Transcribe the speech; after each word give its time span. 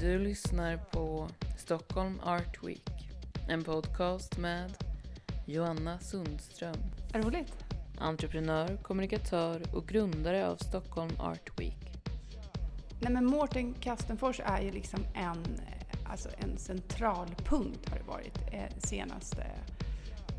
Du 0.00 0.18
lyssnar 0.18 0.76
på 0.76 1.28
Stockholm 1.58 2.20
Art 2.22 2.64
Week. 2.64 2.90
En 3.48 3.64
podcast 3.64 4.38
med 4.38 4.72
Joanna 5.46 5.98
Sundström. 5.98 6.76
Roligt. 7.12 7.64
Entreprenör, 7.98 8.76
kommunikatör 8.82 9.62
och 9.72 9.86
grundare 9.88 10.48
av 10.48 10.56
Stockholm 10.56 11.20
Art 11.20 11.60
Week. 11.60 11.92
Nej 13.00 13.12
men 13.12 13.26
Mårten 13.26 13.74
Kastenfors 13.74 14.40
är 14.44 14.62
ju 14.62 14.70
liksom 14.70 15.00
en, 15.14 15.44
alltså 16.06 16.28
en 16.38 16.58
central 16.58 17.28
punkt 17.44 17.88
har 17.88 17.98
det 17.98 18.04
varit 18.04 18.38
eh, 18.52 18.78
senaste 18.78 19.46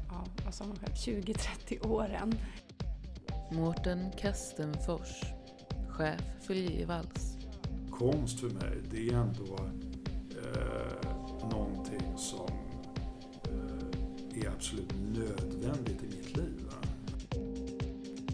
ja, 0.09 0.25
vad 0.45 0.53
sa 0.53 0.65
man 0.65 0.77
själv, 0.77 0.93
20-30 0.93 1.87
åren. 1.87 2.35
Mårten 3.51 4.11
Kastenfors, 4.17 5.21
chef 5.89 6.21
för 6.41 6.53
Liljevalchs. 6.53 7.34
Konst 7.98 8.39
för 8.39 8.50
mig, 8.50 8.77
det 8.91 9.07
är 9.07 9.14
ändå 9.14 9.59
eh, 10.30 11.49
någonting 11.49 12.17
som 12.17 12.49
eh, 13.44 14.41
är 14.44 14.49
absolut 14.49 14.94
nödvändigt 14.94 16.03
i 16.03 16.08
mitt 16.08 16.38
liv. 16.38 16.70
Va? 16.70 16.88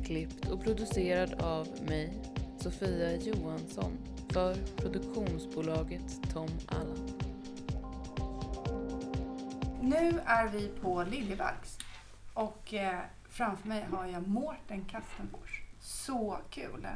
Klippt 0.06 0.50
och 0.50 0.64
producerad 0.64 1.34
av 1.34 1.68
mig, 1.88 2.14
Sofia 2.60 3.16
Johansson, 3.16 3.98
för 4.30 4.56
produktionsbolaget 4.78 6.34
Tom 6.34 6.50
Allan. 6.68 7.10
Nu 9.82 10.20
är 10.26 10.48
vi 10.48 10.68
på 10.82 11.04
Liljevalchs 11.04 11.78
och 12.34 12.74
eh, 12.74 13.00
framför 13.30 13.68
mig 13.68 13.86
har 13.92 14.06
jag 14.06 14.28
Mårten 14.28 14.86
Kastenfors. 14.86 15.62
Så 15.80 16.38
kul! 16.50 16.88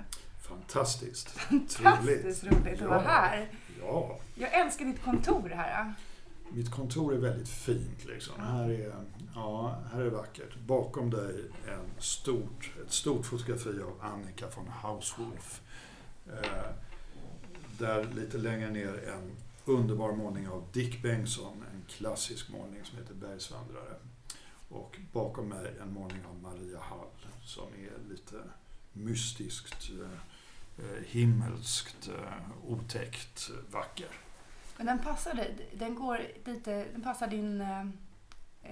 Fantastiskt. 0.50 1.30
Fantastiskt 1.30 2.44
roligt 2.44 2.82
att 2.82 2.90
vara 2.90 3.00
här. 3.00 3.50
Ja, 3.82 4.20
Jag 4.36 4.54
älskar 4.54 4.86
ditt 4.86 5.04
kontor 5.04 5.50
här. 5.50 5.94
mitt 6.52 6.72
kontor 6.72 7.14
är 7.14 7.18
väldigt 7.18 7.50
fint. 7.50 8.06
Liksom. 8.06 8.34
Här, 8.40 8.70
är, 8.70 8.94
ja, 9.36 9.82
här 9.94 10.02
är 10.02 10.10
vackert. 10.10 10.56
Bakom 10.60 11.10
dig 11.10 11.46
en 11.68 12.02
stort, 12.02 12.72
ett 12.86 12.92
stort 12.92 13.26
fotografi 13.26 13.82
av 13.82 14.02
Annika 14.02 14.46
von 14.56 14.68
Hauswolf. 14.68 15.62
Eh, 16.28 16.66
där 17.80 18.04
lite 18.04 18.38
längre 18.38 18.70
ner 18.70 19.08
en 19.10 19.32
underbar 19.66 20.12
målning 20.12 20.48
av 20.50 20.64
Dick 20.74 21.02
Bengtsson, 21.02 21.64
en 21.74 21.84
klassisk 21.88 22.50
målning 22.50 22.86
som 22.86 22.98
heter 22.98 23.14
Bergsvandrare. 23.14 23.96
Och 24.70 24.98
bakom 25.14 25.50
mig 25.50 25.74
en 25.82 25.94
målning 25.94 26.26
av 26.26 26.42
Maria 26.42 26.80
Hall 26.80 27.08
som 27.44 27.68
är 27.68 28.10
lite 28.10 28.36
mystiskt, 28.94 29.90
eh, 30.02 30.08
himmelskt, 31.08 32.08
eh, 32.08 32.72
otäckt, 32.72 33.50
eh, 33.50 33.74
vacker. 33.74 34.08
Men 34.78 34.86
den 34.86 35.00
passar 35.00 35.34
dig. 35.34 35.70
Den 35.74 35.96
går 35.96 36.20
lite, 36.46 36.86
den 36.94 37.02
passar 37.02 37.28
din, 37.28 37.62
eh, 37.62 37.86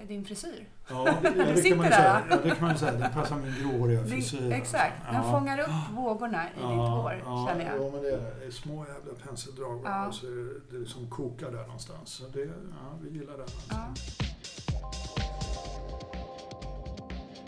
din 0.08 0.24
frisyr. 0.24 0.66
Ja, 0.88 1.06
ja, 1.22 1.30
det, 1.30 1.56
sitter 1.56 1.68
kan 1.68 1.76
man 1.76 1.86
ju 1.86 1.90
där. 1.90 1.96
säga. 1.98 2.22
ja, 2.30 2.36
det 2.42 2.50
kan 2.50 2.60
man 2.60 2.70
ju 2.72 2.78
säga. 2.78 2.92
Den 2.92 3.12
passar 3.12 3.36
min 3.36 3.54
gråhåriga 3.62 4.04
frisyr. 4.04 4.52
exakt, 4.52 4.94
den 5.06 5.14
Ja. 5.14 5.30
fångar 5.32 5.58
upp 5.58 5.90
vågorna 5.96 6.44
i 6.50 6.54
ditt 6.54 6.64
hår 6.64 7.22
ja, 7.24 7.46
känner 7.48 7.64
jag. 7.64 7.86
Ja, 7.86 7.90
men 7.92 8.02
det 8.02 8.08
är, 8.10 8.34
det 8.40 8.46
är 8.46 8.50
små 8.50 8.86
jävla 8.86 9.14
penseldrag. 9.26 9.80
Ja. 9.84 10.06
Och 10.08 10.14
så 10.14 10.26
är 10.26 10.60
det, 10.70 10.78
liksom 10.78 11.10
kokar 11.10 11.50
där 11.50 11.62
någonstans. 11.66 12.10
Så 12.10 12.24
det, 12.28 12.40
ja, 12.44 12.98
vi 13.02 13.18
gillar 13.18 13.32
den. 13.32 13.42
Alltså. 13.42 13.70
Ja. 13.70 13.94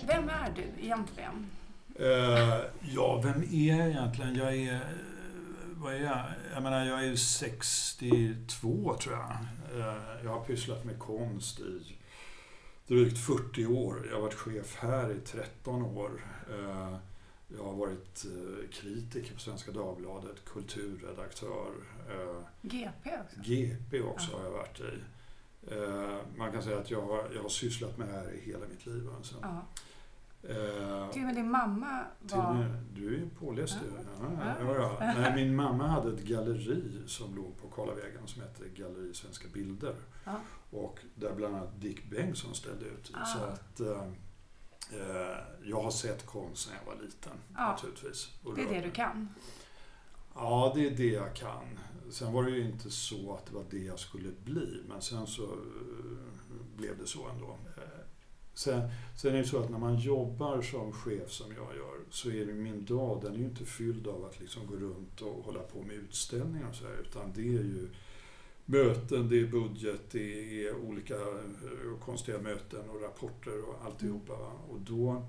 Vem 0.06 0.28
är 0.28 0.52
du 0.56 0.82
egentligen? 0.84 1.50
Eh, 1.98 2.58
ja, 2.94 3.20
vem 3.24 3.42
är 3.52 3.78
jag 3.78 3.88
egentligen? 3.88 4.34
Jag 4.36 4.56
är... 4.56 4.80
Vad 5.76 5.94
är 5.94 5.98
jag? 6.04 6.24
Jag 6.54 6.62
menar, 6.62 6.84
jag 6.86 6.98
är 7.04 7.06
ju 7.06 7.16
62 7.16 8.96
tror 9.00 9.14
jag. 9.14 9.30
Eh, 9.80 9.96
jag 10.24 10.30
har 10.30 10.44
pysslat 10.44 10.84
med 10.84 10.98
konst 10.98 11.60
i 11.60 11.96
drygt 12.86 13.18
40 13.18 13.66
år. 13.66 14.06
Jag 14.08 14.14
har 14.16 14.22
varit 14.22 14.34
chef 14.34 14.76
här 14.78 15.10
i 15.10 15.20
13 15.20 15.82
år. 15.82 16.24
Eh, 16.50 16.96
jag 17.56 17.64
har 17.64 17.72
varit 17.74 18.24
kritiker 18.72 19.34
på 19.34 19.40
Svenska 19.40 19.72
Dagbladet, 19.72 20.44
kulturredaktör. 20.44 21.72
GP 22.62 23.10
också? 23.10 23.40
GP 23.44 24.00
också 24.02 24.30
Ja. 24.32 24.38
har 24.38 24.44
jag 24.44 24.50
varit 24.52 24.80
i. 24.80 24.98
Man 26.38 26.52
kan 26.52 26.62
säga 26.62 26.78
att 26.78 26.90
jag 26.90 27.02
har, 27.02 27.30
jag 27.34 27.42
har 27.42 27.48
sysslat 27.48 27.98
med 27.98 28.08
det 28.08 28.12
här 28.14 28.32
i 28.34 28.40
hela 28.50 28.66
mitt 28.68 28.86
liv. 28.86 29.08
Alltså. 29.16 29.34
Ja. 29.42 29.66
Eh, 30.42 31.10
Till 31.10 31.20
och 31.22 31.26
med 31.26 31.34
din 31.34 31.50
mamma 31.50 32.04
var... 32.20 32.54
med, 32.54 32.84
du 32.94 33.06
är 33.06 33.10
ju 33.18 33.28
påläst 33.30 33.76
Ja. 33.96 34.02
Ja, 34.20 34.54
Ja. 34.60 34.74
ja, 34.74 34.96
ja. 35.00 35.12
Nej, 35.20 35.34
min 35.34 35.56
mamma 35.56 35.86
hade 35.86 36.12
ett 36.12 36.24
galleri 36.24 37.02
som 37.06 37.36
låg 37.36 37.56
på 37.62 37.68
Karlavägen 37.68 38.26
som 38.26 38.42
hette 38.42 38.68
Galleri 38.68 39.14
Svenska 39.14 39.48
Bilder. 39.52 39.94
Och 40.70 40.98
där 41.14 41.34
bland 41.34 41.56
annat 41.56 41.80
Dick 41.80 42.10
Bengtsson 42.10 42.54
ställde 42.54 42.84
ut. 42.84 43.12
Ah. 43.14 43.24
Så 43.24 43.38
att, 43.44 43.80
eh, 43.80 44.02
eh, 45.00 45.36
jag 45.64 45.82
har 45.82 45.90
sett 45.90 46.26
konst 46.26 46.68
när 46.70 46.76
jag 46.78 46.96
var 46.96 47.02
liten 47.02 47.32
naturligtvis. 47.50 48.28
Det 48.56 48.62
är 48.62 48.68
det 48.74 48.80
du 48.80 48.90
kan. 48.90 49.28
Ja, 50.34 50.72
det 50.74 50.86
är 50.86 50.90
det 50.96 51.10
jag 51.12 51.34
kan. 51.34 51.78
Sen 52.10 52.32
var 52.32 52.42
det 52.42 52.50
ju 52.50 52.60
inte 52.70 52.90
så 52.90 53.34
att 53.34 53.46
det 53.46 53.54
var 53.54 53.64
det 53.70 53.78
jag 53.84 53.98
skulle 53.98 54.28
bli, 54.44 54.82
men 54.88 55.02
sen 55.02 55.26
så 55.26 55.42
eh, 55.42 55.48
blev 56.76 56.98
det 56.98 57.06
så 57.06 57.28
ändå. 57.28 57.58
Sen, 58.56 58.90
sen 59.16 59.34
är 59.34 59.38
det 59.38 59.44
så 59.44 59.58
att 59.58 59.70
när 59.70 59.78
man 59.78 59.98
jobbar 59.98 60.62
som 60.62 60.92
chef 60.92 61.30
som 61.30 61.46
jag 61.52 61.76
gör 61.76 62.00
så 62.10 62.30
är 62.30 62.46
det 62.46 62.52
min 62.52 62.84
dag, 62.84 63.20
den 63.22 63.34
är 63.34 63.38
ju 63.38 63.44
inte 63.44 63.64
fylld 63.64 64.06
av 64.06 64.24
att 64.24 64.40
liksom 64.40 64.66
gå 64.66 64.76
runt 64.76 65.20
och 65.20 65.44
hålla 65.44 65.60
på 65.60 65.82
med 65.82 65.96
utställningar 65.96 66.68
och 66.68 66.74
så 66.74 66.84
här, 66.84 66.96
utan 67.00 67.32
det 67.32 67.40
är 67.40 67.62
ju 67.62 67.88
möten, 68.64 69.28
det 69.28 69.40
är 69.40 69.46
budget, 69.46 70.00
det 70.10 70.66
är 70.66 70.76
olika 70.76 71.14
eh, 71.14 71.98
konstiga 72.00 72.38
möten 72.38 72.90
och 72.90 73.02
rapporter 73.02 73.68
och 73.68 73.84
alltihopa. 73.84 74.34
Och 74.68 74.80
då, 74.80 75.26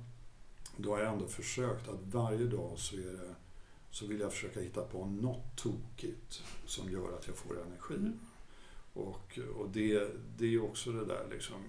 då 0.77 0.91
har 0.91 0.99
jag 0.99 1.13
ändå 1.13 1.27
försökt 1.27 1.87
att 1.87 1.99
varje 2.03 2.45
dag 2.45 2.73
så 2.75 2.95
är 2.95 3.13
det 3.13 3.35
så 3.91 4.07
vill 4.07 4.19
jag 4.19 4.33
försöka 4.33 4.59
hitta 4.59 4.81
på 4.81 5.05
något 5.05 5.55
tokigt 5.55 6.43
som 6.65 6.91
gör 6.91 7.17
att 7.17 7.27
jag 7.27 7.35
får 7.35 7.61
energi. 7.61 7.95
Mm. 7.95 8.19
Och, 8.93 9.39
och 9.57 9.69
det, 9.69 10.07
det 10.37 10.53
är 10.53 10.63
också 10.63 10.91
det 10.91 11.05
där 11.05 11.27
liksom, 11.31 11.61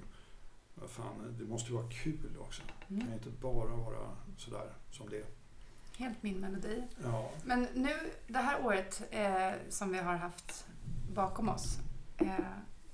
vad 0.80 0.90
fan, 0.90 1.36
det 1.38 1.44
måste 1.44 1.70
ju 1.70 1.76
vara 1.76 1.88
kul 1.90 2.36
också. 2.40 2.62
Det 2.88 2.94
Mm. 2.94 3.06
kan 3.06 3.14
inte 3.14 3.30
bara 3.30 3.76
vara 3.76 4.16
sådär 4.36 4.72
som 4.90 5.10
det 5.10 5.16
är. 5.16 5.24
Helt 5.98 6.22
min 6.22 6.40
melodi. 6.40 6.82
Ja. 7.04 7.30
Men 7.44 7.66
nu, 7.74 7.90
det 8.26 8.38
här 8.38 8.64
året 8.66 9.02
eh, 9.10 9.50
som 9.68 9.92
vi 9.92 9.98
har 9.98 10.16
haft 10.16 10.66
bakom 11.14 11.48
oss, 11.48 11.78
eh, 12.18 12.26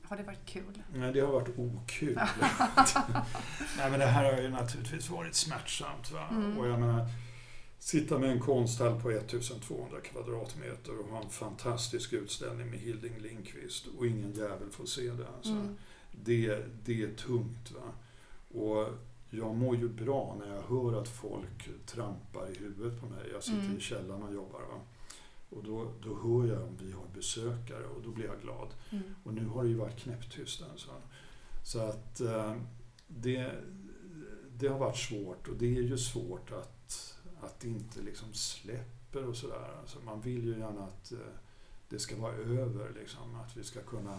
har 0.02 0.16
det 0.16 0.22
varit 0.22 0.46
kul? 0.46 0.82
Nej, 0.94 1.12
det 1.12 1.20
har 1.20 1.32
varit 1.32 1.58
okul. 1.58 2.14
Nej, 3.78 3.90
men 3.90 4.00
det 4.00 4.06
här 4.06 4.32
har 4.32 4.40
ju 4.42 4.48
naturligtvis 4.48 5.10
varit 5.10 5.34
smärtsamt. 5.34 6.10
Va? 6.12 6.28
Mm. 6.30 6.58
Och 6.58 6.68
jag 6.68 6.80
menar, 6.80 7.06
sitta 7.78 8.18
med 8.18 8.30
en 8.30 8.40
konsthall 8.40 9.00
på 9.00 9.10
1200 9.10 10.00
kvadratmeter 10.00 10.98
och 10.98 11.06
ha 11.08 11.22
en 11.22 11.30
fantastisk 11.30 12.12
utställning 12.12 12.70
med 12.70 12.78
Hilding 12.78 13.18
Lindqvist 13.18 13.86
och 13.86 14.06
ingen 14.06 14.32
jävel 14.32 14.70
får 14.70 14.86
se 14.86 15.02
det. 15.10 15.28
Alltså. 15.36 15.52
Mm. 15.52 15.76
Det, 16.22 16.64
det 16.84 17.02
är 17.02 17.14
tungt. 17.14 17.70
Va? 17.70 17.92
Och 18.60 18.88
jag 19.30 19.54
mår 19.56 19.76
ju 19.76 19.88
bra 19.88 20.36
när 20.38 20.54
jag 20.54 20.62
hör 20.62 21.00
att 21.00 21.08
folk 21.08 21.86
trampar 21.86 22.50
i 22.50 22.58
huvudet 22.58 23.00
på 23.00 23.06
mig. 23.06 23.28
Jag 23.32 23.42
sitter 23.42 23.60
Mm. 23.60 23.76
i 23.76 23.80
källaren 23.80 24.22
och 24.22 24.34
jobbar. 24.34 24.60
Va? 24.60 24.80
Och 25.50 25.64
då, 25.64 25.90
då 26.02 26.14
hör 26.14 26.48
jag 26.54 26.62
om 26.62 26.76
vi 26.80 26.92
har 26.92 27.06
besökare 27.14 27.84
och 27.86 28.02
då 28.02 28.10
blir 28.10 28.24
jag 28.24 28.40
glad. 28.42 28.68
Mm. 28.90 29.02
Och 29.24 29.34
nu 29.34 29.46
har 29.46 29.62
det 29.62 29.68
ju 29.68 29.76
varit 29.76 29.96
knäpptyst. 29.96 30.62
Alltså. 30.72 30.90
Så 31.64 31.78
att 31.78 32.20
eh, 32.20 32.56
det, 33.08 33.52
det 34.56 34.68
har 34.68 34.78
varit 34.78 34.96
svårt 34.96 35.48
och 35.48 35.56
det 35.56 35.76
är 35.76 35.82
ju 35.82 35.98
svårt 35.98 36.52
att, 36.52 37.14
att 37.40 37.60
det 37.60 37.68
inte 37.68 38.02
liksom 38.02 38.32
släpper 38.32 39.24
och 39.26 39.36
sådär. 39.36 39.70
Alltså 39.80 39.98
man 40.04 40.20
vill 40.20 40.44
ju 40.44 40.58
gärna 40.58 40.84
att 40.84 41.12
eh, 41.12 41.18
det 41.88 41.98
ska 41.98 42.16
vara 42.16 42.32
över, 42.34 42.92
liksom, 43.00 43.34
att 43.34 43.56
vi 43.56 43.64
ska 43.64 43.80
kunna 43.80 44.18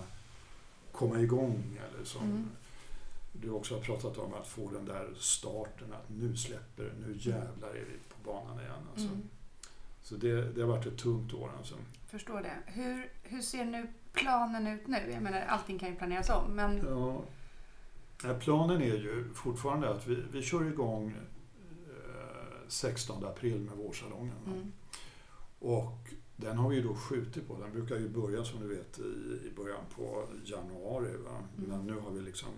komma 0.95 1.19
igång. 1.19 1.79
Eller 1.89 2.05
som 2.05 2.21
Mm. 2.23 2.49
du 3.33 3.49
också 3.49 3.75
har 3.75 3.81
pratat 3.81 4.17
om, 4.17 4.33
att 4.33 4.47
få 4.47 4.69
den 4.71 4.85
där 4.85 5.13
starten, 5.19 5.93
att 5.93 6.09
nu 6.09 6.35
släpper 6.37 6.83
det, 6.83 7.07
nu 7.07 7.15
jävlar 7.19 7.69
är 7.69 7.73
vi 7.85 7.97
på 8.09 8.31
banan 8.31 8.59
igen. 8.59 8.87
Alltså. 8.91 9.07
Mm. 9.07 9.21
Så 10.01 10.15
det, 10.15 10.51
det 10.51 10.61
har 10.61 10.67
varit 10.67 10.85
ett 10.85 10.97
tungt 10.97 11.33
år. 11.33 11.51
Alltså. 11.57 11.75
Förstår 12.07 12.41
det. 12.41 12.57
Hur, 12.65 13.09
hur 13.23 13.41
ser 13.41 13.65
nu 13.65 13.87
planen 14.13 14.67
ut 14.67 14.87
nu? 14.87 14.97
Jag 15.13 15.21
menar, 15.23 15.41
allting 15.41 15.79
kan 15.79 15.89
ju 15.89 15.95
planeras 15.95 16.29
om, 16.29 16.51
men 16.55 16.77
Ja. 16.89 17.21
Planen 18.39 18.81
är 18.81 18.85
ju 18.95 19.33
fortfarande 19.33 19.89
att 19.89 20.07
vi, 20.07 20.23
vi 20.31 20.41
kör 20.41 20.65
igång 20.65 21.15
eh, 21.89 22.67
16 22.67 23.25
april 23.25 23.59
med 23.59 23.77
vårsalongen. 23.77 24.35
mm. 24.47 24.71
Och 25.59 25.97
den 26.37 26.57
har 26.57 26.69
vi 26.69 26.75
ju 26.75 26.83
då 26.83 26.95
skjutit 26.95 27.47
på. 27.47 27.59
Den 27.59 27.71
brukar 27.71 27.95
ju 27.95 28.09
börja 28.09 28.45
som 28.45 28.59
du 28.59 28.67
vet 28.67 28.99
i, 28.99 29.47
i 29.47 29.51
början 29.55 29.83
på 29.95 30.27
januari. 30.45 31.09
Mm. 31.09 31.43
Men 31.55 31.85
nu 31.85 31.99
har 31.99 32.11
vi 32.11 32.21
liksom 32.21 32.49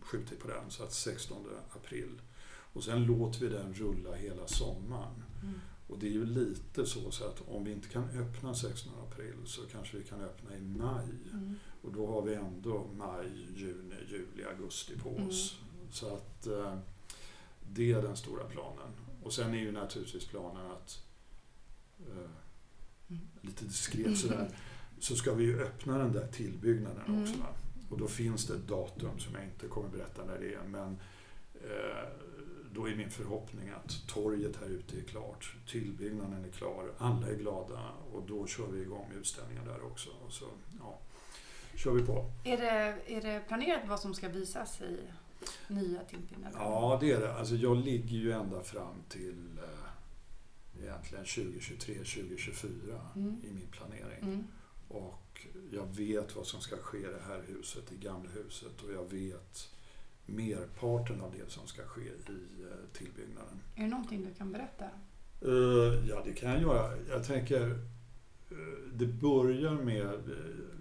skjutit 0.00 0.40
på 0.40 0.48
den 0.48 0.70
så 0.70 0.82
att 0.82 0.92
16 0.92 1.46
april. 1.76 2.20
Och 2.72 2.84
sen 2.84 3.04
låter 3.04 3.40
vi 3.40 3.48
den 3.48 3.74
rulla 3.74 4.14
hela 4.14 4.46
sommaren. 4.46 5.24
Mm. 5.42 5.60
Och 5.88 5.98
det 5.98 6.06
är 6.06 6.10
ju 6.10 6.26
lite 6.26 6.86
så, 6.86 7.10
så 7.10 7.24
att 7.24 7.42
om 7.48 7.64
vi 7.64 7.72
inte 7.72 7.88
kan 7.88 8.04
öppna 8.08 8.54
16 8.54 8.92
april 9.08 9.34
så 9.44 9.62
kanske 9.72 9.96
vi 9.96 10.04
kan 10.04 10.20
öppna 10.20 10.56
i 10.56 10.60
maj. 10.60 11.06
Mm. 11.32 11.54
Och 11.82 11.92
då 11.92 12.06
har 12.06 12.22
vi 12.22 12.34
ändå 12.34 12.86
maj, 12.96 13.46
juni, 13.56 13.94
juli, 14.08 14.44
augusti 14.44 14.98
på 14.98 15.08
Mm. 15.10 15.28
oss. 15.28 15.58
Så 15.90 16.14
att 16.14 16.46
eh, 16.46 16.78
det 17.72 17.92
är 17.92 18.02
den 18.02 18.16
stora 18.16 18.44
planen. 18.44 18.92
Och 19.22 19.32
sen 19.32 19.54
är 19.54 19.58
ju 19.58 19.72
naturligtvis 19.72 20.26
planen 20.26 20.70
att 20.70 21.02
eh. 22.00 22.30
Lite 23.40 23.64
diskret 23.64 24.18
sådär, 24.18 24.48
så 24.98 25.14
ska 25.16 25.34
vi 25.34 25.44
ju 25.44 25.60
öppna 25.62 25.98
den 25.98 26.12
där 26.12 26.26
tillbyggnaden 26.26 27.02
Mm. 27.08 27.22
också. 27.22 27.34
Va? 27.38 27.46
Och 27.90 27.98
då 27.98 28.08
finns 28.08 28.46
det 28.46 28.54
ett 28.54 28.68
datum 28.68 29.18
som 29.18 29.34
jag 29.34 29.44
inte 29.44 29.66
kommer 29.66 29.88
berätta 29.88 30.24
när 30.24 30.38
det 30.38 30.54
är. 30.54 30.62
Men 30.68 30.98
eh, 31.54 32.08
då 32.72 32.88
är 32.88 32.94
min 32.96 33.10
förhoppning 33.10 33.68
att 33.70 34.06
torget 34.06 34.56
här 34.60 34.66
ute 34.68 34.96
är 34.96 35.02
klart, 35.02 35.54
tillbyggnaden 35.68 36.44
är 36.44 36.48
klar, 36.50 36.92
alla 36.98 37.26
är 37.28 37.34
glada 37.36 37.80
och 38.12 38.22
då 38.28 38.46
kör 38.46 38.66
vi 38.66 38.82
igång 38.82 39.08
med 39.08 39.18
utställningen 39.18 39.64
där 39.64 39.82
också. 39.82 40.10
Och 40.26 40.32
så 40.32 40.44
ja, 40.80 40.98
kör 41.74 41.90
vi 41.92 42.02
på. 42.02 42.30
Är, 42.44 42.56
det, 42.56 42.96
är 43.06 43.20
det 43.22 43.42
planerat 43.48 43.88
vad 43.88 44.00
som 44.00 44.14
ska 44.14 44.28
visas 44.28 44.80
i 44.80 44.98
nya 45.68 46.00
tillbyggnaden? 46.04 46.58
Ja, 46.60 46.98
det 47.00 47.12
är 47.12 47.20
det. 47.20 47.34
Alltså 47.34 47.54
jag 47.54 47.76
ligger 47.76 48.16
ju 48.18 48.32
ända 48.32 48.62
fram 48.62 48.94
till 49.08 49.58
eh, 49.58 49.79
egentligen 50.82 51.24
2023, 51.24 51.94
2024 51.94 53.00
Mm. 53.16 53.36
i 53.44 53.52
min 53.52 53.68
planering. 53.70 54.22
Mm. 54.22 54.44
Och 54.88 55.46
jag 55.72 55.86
vet 55.96 56.36
vad 56.36 56.46
som 56.46 56.60
ska 56.60 56.76
ske 56.76 56.98
i 56.98 57.02
det 57.02 57.22
här 57.28 57.42
huset, 57.46 57.92
i 57.92 57.96
gamla 57.96 58.30
huset 58.30 58.82
och 58.82 58.92
jag 58.92 59.10
vet 59.10 59.68
merparten 60.26 61.20
av 61.20 61.32
det 61.38 61.50
som 61.52 61.66
ska 61.66 61.82
ske 61.82 62.00
i 62.00 62.62
eh, 62.62 62.92
tillbyggnaden. 62.98 63.60
Är 63.76 63.82
det 63.82 63.88
någonting 63.88 64.24
du 64.24 64.34
kan 64.34 64.52
berätta? 64.52 64.84
Eh, 65.42 66.08
ja, 66.08 66.22
det 66.24 66.32
kan 66.32 66.50
jag 66.50 66.60
göra. 66.62 66.96
Jag 67.08 67.24
tänker, 67.26 67.70
eh, 68.50 68.56
det 68.92 69.06
börjar 69.06 69.74
med, 69.74 70.20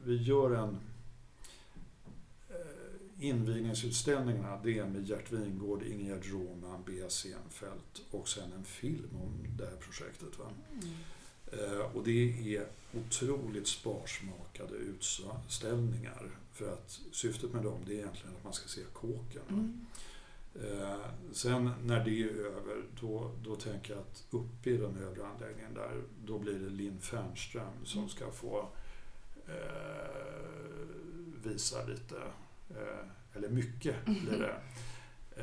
vi 0.05 0.15
gör 0.23 0.51
en 0.55 0.77
invigningsutställningarna, 3.19 4.59
det 4.63 4.77
är 4.79 4.85
med 4.85 5.07
Gert 5.09 5.31
Wingård, 5.31 5.83
Ingegerd 5.83 6.25
Roman, 6.25 6.83
Bea 6.85 7.09
Senfeldt 7.09 8.01
och 8.11 8.27
sen 8.29 8.51
en 8.53 8.63
film 8.63 9.09
om 9.21 9.57
det 9.57 9.65
här 9.65 9.75
projektet. 9.75 10.39
Va? 10.39 10.45
Eh, 11.51 11.95
Och 11.95 12.03
det 12.03 12.55
är 12.57 12.67
otroligt 12.93 13.67
sparsmakade 13.67 14.75
utställningar. 14.75 16.31
För 16.53 16.73
att 16.73 16.99
syftet 17.11 17.53
med 17.53 17.63
dem 17.63 17.79
det 17.85 17.93
är 17.93 17.97
egentligen 17.97 18.35
att 18.37 18.43
man 18.43 18.53
ska 18.53 18.67
se 18.67 18.81
kåken. 18.93 19.41
Mm. 19.49 19.85
Eh, 20.55 20.99
sen 21.33 21.71
när 21.83 22.05
det 22.05 22.11
är 22.23 22.27
över, 22.29 22.83
då, 23.01 23.31
då 23.43 23.55
tänker 23.55 23.93
jag 23.93 23.99
att 24.01 24.23
uppe 24.29 24.69
i 24.69 24.77
den 24.77 24.97
övre 24.97 25.27
anläggningen 25.27 25.73
där, 25.73 26.01
då 26.25 26.39
blir 26.39 26.59
det 26.59 26.69
Linn 26.69 26.99
Fernström 26.99 27.85
som 27.85 27.99
Mm. 27.99 28.09
ska 28.09 28.31
få 28.31 28.69
eh, 29.47 30.85
visa 31.43 31.85
lite, 31.85 32.15
eller 33.33 33.49
mycket 33.49 34.05
blir 34.05 34.39
det. 34.39 34.55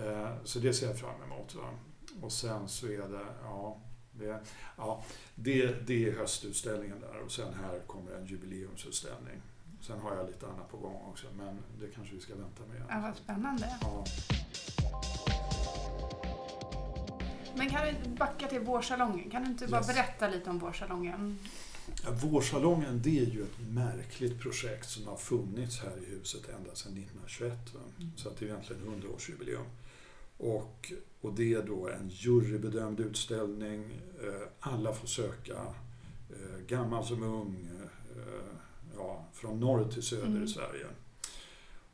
Eh, 0.04 0.30
så 0.44 0.58
det 0.58 0.72
ser 0.72 0.86
jag 0.86 0.98
fram 0.98 1.22
emot. 1.22 1.54
Va? 1.54 1.68
Och 2.22 2.32
sen 2.32 2.68
så 2.68 2.86
är 2.86 2.98
det, 3.08 3.26
ja, 3.42 3.76
det, 4.12 4.38
ja 4.76 5.04
det, 5.34 5.86
det 5.86 6.08
är 6.08 6.18
höstutställningen 6.18 7.00
där 7.00 7.20
och 7.24 7.32
sen 7.32 7.54
här 7.54 7.80
kommer 7.86 8.12
en 8.12 8.26
jubileumsutställning. 8.26 9.42
Sen 9.80 10.00
har 10.00 10.16
jag 10.16 10.26
lite 10.26 10.46
annat 10.46 10.70
på 10.70 10.76
gång 10.76 11.02
också, 11.10 11.26
men 11.38 11.58
det 11.80 11.86
kanske 11.94 12.14
vi 12.14 12.20
ska 12.20 12.34
vänta 12.34 12.62
med. 12.68 12.82
Ja, 12.88 13.00
vad 13.00 13.16
spännande. 13.16 13.76
Ja. 13.80 14.04
Men 17.56 17.70
kan 17.70 17.80
du 17.86 18.08
backa 18.10 18.46
till 18.46 18.60
vårsalongen? 18.60 19.30
Kan 19.30 19.44
du 19.44 19.50
inte 19.50 19.66
bara 19.66 19.80
Yes. 19.80 19.86
berätta 19.86 20.28
lite 20.28 20.50
om 20.50 20.58
vårsalongen? 20.58 21.38
Vårsalongen 22.22 23.00
det 23.04 23.18
är 23.18 23.26
ju 23.26 23.42
ett 23.42 23.68
märkligt 23.68 24.40
projekt 24.40 24.90
som 24.90 25.06
har 25.06 25.16
funnits 25.16 25.80
här 25.80 25.96
i 26.06 26.10
huset 26.10 26.48
ända 26.48 26.74
sedan 26.74 26.92
1921. 26.92 27.52
Va? 27.74 27.80
Mm. 27.98 28.12
Så 28.16 28.28
att 28.28 28.36
det 28.36 28.44
är 28.44 28.48
egentligen 28.48 28.82
100-årsjubileum. 28.82 29.64
Och, 30.38 30.92
och 31.20 31.32
det 31.34 31.54
är 31.54 31.62
då 31.62 31.88
en 31.88 32.08
jurybedömd 32.08 33.00
utställning. 33.00 34.00
Eh, 34.24 34.48
Alla 34.60 34.94
får 34.94 35.08
söka, 35.08 35.54
eh, 36.30 36.58
gammal 36.66 37.04
som 37.04 37.22
ung, 37.22 37.68
eh, 38.16 38.56
ja, 38.96 39.26
från 39.32 39.60
norr 39.60 39.90
till 39.92 40.02
söder 40.02 40.26
Mm. 40.26 40.44
i 40.44 40.48
Sverige. 40.48 40.86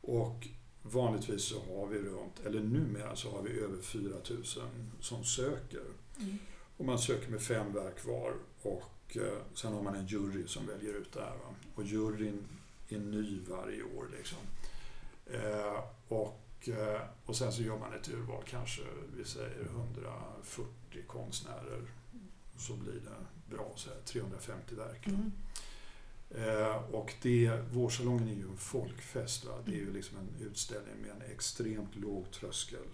Och 0.01 0.47
vanligtvis 0.81 1.43
så 1.43 1.59
har 1.75 1.87
vi 1.87 1.99
runt, 1.99 2.39
eller 2.45 2.59
numera 2.59 3.15
så 3.15 3.31
har 3.31 3.41
vi 3.41 3.59
över 3.59 3.81
4000 3.81 4.63
som 4.99 5.23
söker. 5.23 5.83
Mm. 6.19 6.37
Och 6.77 6.85
man 6.85 6.99
söker 6.99 7.31
med 7.31 7.41
fem 7.41 7.73
verk 7.73 8.05
var 8.05 8.33
och 8.61 8.83
eh, 9.17 9.41
sen 9.53 9.73
har 9.73 9.81
man 9.81 9.95
en 9.95 10.05
jury 10.05 10.47
som 10.47 10.67
väljer 10.67 10.93
ut 10.93 11.13
det 11.13 11.19
här. 11.19 11.29
Va? 11.31 11.55
Och 11.75 11.83
juryn 11.83 12.43
är 12.89 12.99
ny 12.99 13.39
varje 13.49 13.83
år. 13.83 14.09
Liksom. 14.17 14.37
Eh, 15.25 15.83
och, 16.07 16.69
eh, 16.69 17.01
och 17.25 17.35
sen 17.35 17.53
så 17.53 17.61
gör 17.61 17.77
man 17.77 17.93
ett 17.93 18.09
urval, 18.09 18.43
kanske 18.47 18.81
vi 19.17 19.25
säger 19.25 19.65
140 19.65 20.67
konstnärer. 21.07 21.81
Så 22.57 22.73
blir 22.73 22.93
det 22.93 23.55
bra, 23.55 23.71
så 23.75 23.89
här, 23.89 23.99
350 24.05 24.75
verk. 24.75 25.07
Mm. 25.07 25.31
Eh, 26.29 26.75
och 26.75 27.13
det, 27.21 27.51
vårsalongen 27.71 28.27
är 28.27 28.33
ju 28.33 28.47
en 28.49 28.57
folkfest. 28.57 29.45
Va? 29.45 29.53
Det 29.65 29.71
är 29.71 29.75
ju 29.75 29.93
liksom 29.93 30.17
en 30.17 30.45
utställning 30.45 30.95
med 31.01 31.11
en 31.11 31.31
extremt 31.31 31.95
låg 31.95 32.31
tröskel. 32.31 32.87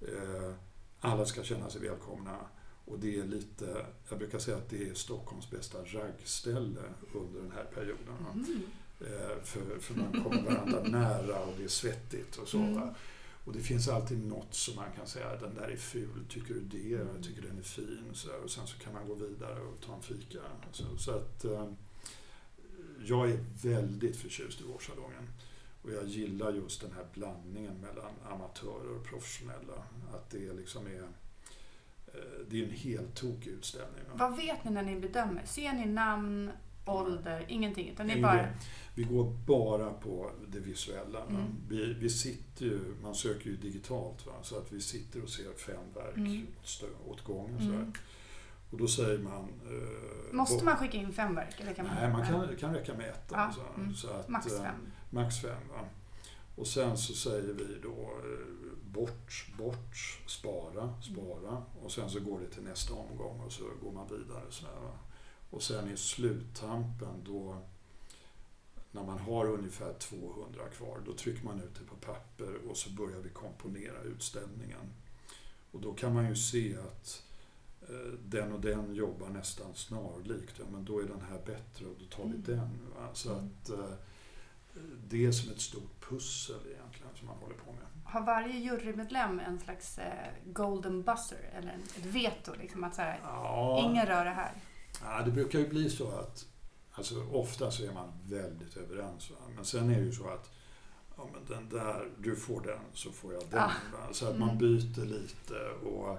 Eh, 0.00 0.52
alla 1.00 1.26
ska 1.26 1.42
känna 1.42 1.70
sig 1.70 1.80
välkomna. 1.80 2.36
Och 2.86 2.98
det 2.98 3.18
är 3.18 3.24
lite, 3.24 3.86
jag 4.08 4.18
brukar 4.18 4.38
säga 4.38 4.56
att 4.56 4.68
det 4.68 4.88
är 4.88 4.94
Stockholms 4.94 5.50
bästa 5.50 5.78
raggställe 5.78 6.82
under 7.14 7.40
den 7.40 7.52
här 7.54 7.64
perioden. 7.64 8.26
Mm. 8.34 8.62
Eh, 9.00 9.42
för, 9.42 9.78
för 9.78 9.94
man 9.94 10.22
kommer 10.24 10.42
varandra 10.42 10.82
nära 10.84 11.40
och 11.44 11.54
det 11.58 11.64
är 11.64 11.68
svettigt 11.68 12.36
och 12.36 12.48
så. 12.48 12.58
Mm. 12.58 12.88
Och 13.44 13.52
det 13.52 13.60
finns 13.60 13.88
alltid 13.88 14.26
något 14.26 14.54
som 14.54 14.76
man 14.76 14.92
kan 14.96 15.06
säga, 15.06 15.36
den 15.36 15.54
där 15.54 15.68
är 15.68 15.76
ful, 15.76 16.26
tycker 16.28 16.54
du 16.54 16.60
det? 16.60 16.88
Jag 16.88 17.22
tycker 17.22 17.42
den 17.42 17.58
är 17.58 17.62
fin. 17.62 18.10
Så 18.12 18.28
där. 18.28 18.40
Och 18.44 18.50
sen 18.50 18.66
så 18.66 18.78
kan 18.78 18.92
man 18.92 19.08
gå 19.08 19.14
vidare 19.14 19.60
och 19.60 19.80
ta 19.80 19.94
en 19.94 20.02
fika. 20.02 20.38
Så, 20.72 20.84
så 20.98 21.10
att 21.10 21.44
eh, 21.44 21.72
jag 23.04 23.30
är 23.30 23.44
väldigt 23.62 24.16
förtjust 24.16 24.60
i 24.60 24.64
vårsalongen. 24.64 25.28
Och 25.82 25.92
jag 25.92 26.06
gillar 26.06 26.52
just 26.52 26.80
den 26.80 26.92
här 26.92 27.06
blandningen 27.14 27.80
mellan 27.80 28.12
amatörer 28.30 28.96
och 28.96 29.04
professionella. 29.04 29.82
Att 30.12 30.30
det 30.30 30.52
liksom 30.52 30.86
är 30.86 31.08
det 32.50 32.60
är 32.60 32.64
en 32.64 32.70
helt 32.70 33.14
tokig 33.14 33.50
utställning. 33.50 34.00
va? 34.08 34.28
Vad 34.28 34.36
vet 34.36 34.64
ni 34.64 34.70
när 34.70 34.82
ni 34.82 34.96
bedömer? 35.00 35.42
Ser 35.44 35.72
ni 35.72 35.86
namn, 35.86 36.50
ålder, 36.86 37.44
ingenting? 37.48 37.88
Utan 37.90 38.06
ni 38.06 38.22
bara... 38.22 38.48
Vi 38.94 39.02
går 39.02 39.32
bara 39.46 39.92
på 39.92 40.30
det 40.48 40.58
visuella. 40.60 41.22
Mm. 41.22 41.42
Vi, 41.68 41.94
vi 41.94 42.10
sitter 42.10 42.64
ju, 42.64 42.80
man 43.02 43.14
söker 43.14 43.50
ju 43.50 43.56
digitalt, 43.56 44.26
va? 44.26 44.32
så 44.42 44.58
att 44.58 44.72
vi 44.72 44.80
sitter 44.80 45.22
och 45.22 45.28
ser 45.28 45.52
fem 45.52 45.82
verk 45.94 46.16
Mm. 46.16 46.46
åt, 47.06 47.24
gången. 47.24 47.60
Mm. 47.60 47.92
Och 48.70 48.78
då 48.78 48.88
säger 48.88 49.18
man... 49.18 49.48
Eh, 49.66 50.34
Måste 50.34 50.64
man 50.64 50.76
skicka 50.76 50.96
in 50.98 51.12
fem 51.12 51.34
verk? 51.34 51.60
Eller 51.60 51.74
kan 51.74 51.86
man... 51.86 51.94
Nej, 51.94 52.12
man 52.12 52.26
kan, 52.26 52.56
kan 52.56 52.74
räcka 52.74 52.94
med 52.94 53.08
ett. 53.08 53.28
Ja, 53.30 53.36
alltså. 53.36 53.60
mm. 53.76 53.94
så 53.94 54.08
att, 54.10 54.28
Max 54.28 54.52
eh, 54.52 54.62
fem. 54.62 54.92
Max 55.10 55.40
fem. 55.40 55.68
Va? 55.70 55.80
Och 56.56 56.66
sen 56.66 56.96
så 56.96 57.14
säger 57.14 57.54
vi 57.54 57.78
då 57.82 58.10
eh, 58.24 58.65
bort, 58.96 59.46
bort, 59.58 59.96
spara, 60.26 60.94
spara. 61.02 61.62
Och 61.82 61.92
sen 61.92 62.10
så 62.10 62.20
går 62.20 62.40
det 62.40 62.48
till 62.50 62.62
nästa 62.62 62.94
omgång 62.94 63.40
och 63.40 63.52
så 63.52 63.62
går 63.82 63.92
man 63.92 64.08
vidare. 64.08 64.44
Så 64.50 64.66
här? 64.66 64.90
Och 65.50 65.62
sen 65.62 65.90
i 65.92 65.96
sluttampen 65.96 67.24
då 67.24 67.62
när 68.90 69.04
man 69.04 69.18
har 69.18 69.46
ungefär 69.50 69.92
200 69.94 70.68
kvar, 70.76 71.00
då 71.06 71.12
trycker 71.14 71.44
man 71.44 71.60
ut 71.60 71.74
det 71.74 71.84
på 71.84 71.96
papper 71.96 72.54
och 72.68 72.76
så 72.76 72.90
börjar 72.90 73.18
vi 73.20 73.28
komponera 73.28 74.00
utställningen. 74.02 74.92
Och 75.72 75.80
då 75.80 75.94
kan 75.94 76.14
man 76.14 76.28
ju 76.28 76.36
se 76.36 76.76
att 76.76 77.22
eh, 77.88 78.12
den 78.24 78.52
och 78.52 78.60
den 78.60 78.94
jobbar 78.94 79.28
nästan 79.28 79.74
snarlikt. 79.74 80.54
Ja, 80.58 80.64
men 80.72 80.84
då 80.84 80.98
är 81.00 81.04
den 81.04 81.20
här 81.20 81.40
bättre 81.46 81.86
och 81.86 81.94
då 81.98 82.04
tar 82.16 82.24
vi 82.24 82.30
Mm. 82.30 82.42
den. 82.42 82.70
Va? 82.96 83.08
Så 83.14 83.32
Mm. 83.32 83.44
att 83.62 83.68
eh, 83.70 83.92
det 85.08 85.26
är 85.26 85.32
som 85.32 85.52
ett 85.52 85.60
stort 85.60 86.00
pussel 86.08 86.60
egentligen 86.66 87.12
som 87.18 87.26
man 87.26 87.36
håller 87.36 87.54
på 87.56 87.72
med. 87.72 87.86
Har 88.16 88.22
varje 88.26 88.58
jurymedlem 88.58 89.40
en 89.40 89.58
slags 89.60 89.98
eh, 89.98 90.28
golden 90.44 91.02
buzzer? 91.02 91.50
Eller 91.58 91.72
ett 91.96 92.04
veto? 92.06 92.52
Liksom 92.60 92.84
att 92.84 92.94
så 92.94 93.02
här, 93.02 93.20
Ja, 93.22 93.90
ingen 93.90 94.06
rör 94.06 94.24
det 94.24 94.30
här. 94.30 94.52
Ja, 95.02 95.22
det 95.24 95.30
brukar 95.30 95.58
ju 95.58 95.68
bli 95.68 95.90
så 95.90 96.10
att 96.10 96.46
alltså, 96.92 97.26
ofta 97.32 97.70
så 97.70 97.84
är 97.84 97.92
man 97.92 98.12
väldigt 98.24 98.76
överens. 98.76 99.30
Va? 99.30 99.36
Men 99.54 99.64
sen 99.64 99.90
är 99.90 99.96
det 99.98 100.04
ju 100.04 100.12
så 100.12 100.28
att 100.28 100.50
ja, 101.16 101.28
men 101.32 101.44
den 101.44 101.68
där, 101.68 102.10
du 102.18 102.36
får 102.36 102.60
den 102.60 102.78
så 102.92 103.12
får 103.12 103.32
jag 103.32 103.42
den. 103.50 103.60
Ah. 103.60 103.72
Så 104.12 104.26
att 104.28 104.38
man 104.38 104.48
Mm. 104.48 104.58
byter 104.58 105.04
lite. 105.04 105.68
Och, 105.88 106.18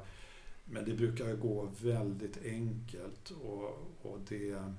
men 0.66 0.86
det 0.86 0.94
brukar 0.94 1.34
gå 1.36 1.70
väldigt 1.82 2.46
enkelt. 2.46 3.30
Och, 3.30 3.66
och 4.02 4.20
det, 4.30 4.74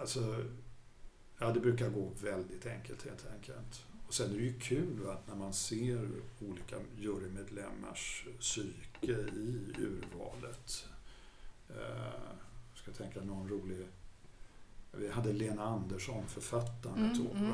alltså, 0.00 0.44
ja, 1.38 1.50
det 1.52 1.60
brukar 1.60 1.88
gå 1.88 2.10
väldigt 2.22 2.66
enkelt 2.66 3.04
helt 3.04 3.26
enkelt. 3.34 3.84
Och 4.12 4.16
sen 4.16 4.30
är 4.30 4.34
det 4.38 4.42
ju 4.44 4.58
kul 4.58 5.08
att 5.10 5.28
när 5.28 5.34
man 5.34 5.52
ser 5.52 6.08
olika 6.40 6.76
jurymedlemmars 6.98 8.26
psyke 8.40 9.12
i 9.12 9.74
urvalet. 9.78 10.86
Eh, 11.68 12.34
ska 12.74 12.92
tänka 12.92 13.20
någon 13.20 13.48
rolig... 13.48 13.86
Vi 14.92 15.10
hade 15.10 15.32
Lena 15.32 15.64
Andersson, 15.64 16.24
författaren, 16.28 16.98
Mm, 16.98 17.12
ett 17.12 17.20
år. 17.20 17.36
mm. 17.36 17.50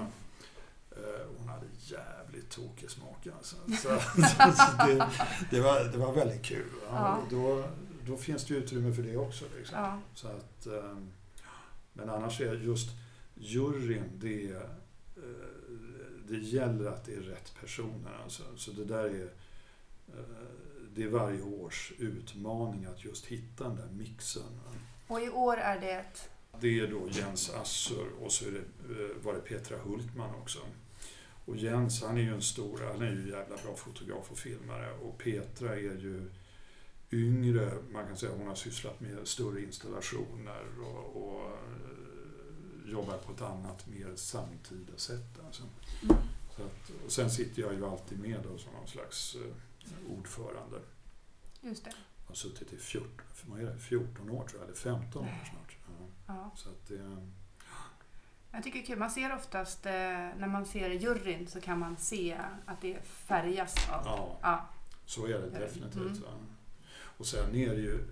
Eh, 0.91 1.27
Hon 1.39 1.49
hade 1.49 1.67
jävligt 1.81 2.51
tokig 2.51 2.91
smak 2.91 3.27
alltså. 3.37 3.57
Så, 3.83 3.89
det, 4.87 5.09
det, 5.51 5.61
var, 5.61 5.85
det 5.93 5.99
var 5.99 6.13
väldigt 6.13 6.43
kul. 6.43 6.71
Ja. 6.91 7.19
Då, 7.31 7.65
då 8.07 8.17
finns 8.17 8.45
det 8.45 8.55
ju 8.55 8.61
utrymme 8.61 8.93
för 8.95 9.03
det 9.03 9.17
också. 9.17 9.45
Liksom. 9.59 9.79
Ja. 9.79 10.01
Så 10.15 10.29
att, 10.29 10.67
eh, 10.67 10.97
men 11.93 12.11
annars 12.11 12.41
är 12.41 12.55
just 12.55 12.89
juryn, 13.35 14.05
det, 14.15 14.51
eh, 14.53 14.61
det 16.29 16.39
gäller 16.39 16.91
att 16.91 17.05
det 17.05 17.15
är 17.15 17.21
rätt 17.21 17.55
personer. 17.61 18.21
Alltså. 18.25 18.43
Så 18.57 18.71
det 18.71 18.85
där 18.85 19.05
är, 19.05 19.31
eh, 20.09 20.25
det 20.95 21.03
är 21.03 21.09
varje 21.09 21.43
års 21.43 21.93
utmaning 21.99 22.85
att 22.85 23.05
just 23.05 23.27
hitta 23.27 23.65
den 23.65 23.77
där 23.77 23.89
mixen. 23.93 24.61
Och 25.07 25.21
i 25.21 25.29
år 25.29 25.57
är 25.57 25.81
det 25.81 25.91
ett... 25.91 26.31
Det 26.61 26.81
är 26.81 26.87
då 26.87 27.09
Jens 27.11 27.51
Assur 27.51 28.09
och 28.21 28.33
så 28.33 28.45
det, 28.45 28.59
eh, 28.59 29.25
var 29.25 29.35
det 29.35 29.41
Petra 29.41 29.79
Hultman 29.79 30.35
också. 30.35 30.59
Och 31.45 31.57
Jens, 31.57 32.03
han 32.03 32.17
är 32.17 32.23
ju 32.23 32.35
en 32.35 32.43
stor, 32.43 32.81
han 32.93 33.03
är 33.03 33.13
ju 33.13 33.31
jävla 33.31 33.57
bra 33.57 33.77
fotograf 33.77 34.31
och 34.31 34.39
filmare. 34.39 34.93
Och 34.93 35.19
Petra 35.19 35.75
är 35.75 35.79
ju 35.79 36.31
yngre, 37.13 37.73
man 37.93 38.07
kan 38.07 38.17
säga 38.17 38.33
hon 38.39 38.47
har 38.47 38.55
sysslat 38.55 39.01
med 39.01 39.29
större 39.29 39.63
installationer 39.63 40.65
och, 40.81 41.23
och 41.23 41.59
jobbar 42.91 43.19
på 43.19 43.33
ett 43.33 43.43
annat, 43.43 43.87
mer 43.87 44.17
samtida 44.17 44.97
sätt. 44.97 45.39
Alltså. 45.47 45.63
Mm. 46.03 46.17
Så 46.57 46.63
att, 46.63 46.91
och 47.07 47.13
sen 47.13 47.31
sitter 47.31 47.63
jag 47.63 47.75
ju 47.75 47.87
alltid 47.87 48.19
med 48.21 48.41
då 48.43 48.59
som 48.59 48.73
någon 48.73 48.89
slags 48.89 49.35
eh, 49.35 50.13
ordförande. 50.19 50.79
Just 51.61 51.85
det. 51.85 51.93
Jag 52.25 52.31
har 52.31 52.35
suttit 52.35 52.73
i 52.73 52.77
14, 52.77 53.11
vad 53.47 53.61
är 53.61 53.65
det, 53.65 53.79
14 53.79 54.31
år 54.31 54.45
tror 54.49 54.61
jag, 54.61 54.65
eller 54.69 54.77
15 54.79 55.23
år 55.25 55.29
snart. 55.51 55.77
Ja, 55.87 56.35
Ja. 56.35 56.51
så 56.57 56.69
att 56.69 56.89
det, 56.89 57.27
Jag 58.51 58.65
tycker 58.65 58.79
det 58.79 58.85
är 58.85 58.87
kul. 58.87 58.99
Man 58.99 59.11
ser 59.11 59.35
oftast, 59.37 59.87
eh, 59.87 59.93
när 59.93 60.47
man 60.49 60.67
ser 60.67 60.91
juryn 60.91 61.47
så 61.49 61.61
kan 61.61 61.79
man 61.79 61.97
se 61.97 62.39
att 62.67 62.81
det 62.81 62.99
färgas 63.05 63.75
av... 63.91 64.03
ja, 64.05 64.39
Ja. 64.43 64.69
Så 65.07 65.27
är 65.27 65.39
det 65.39 65.51
definitivt. 65.51 66.17
mm. 66.19 66.47
Och 67.19 67.27
sen 67.27 67.55
är 67.55 67.69
det 67.75 67.81
ju, 67.81 68.05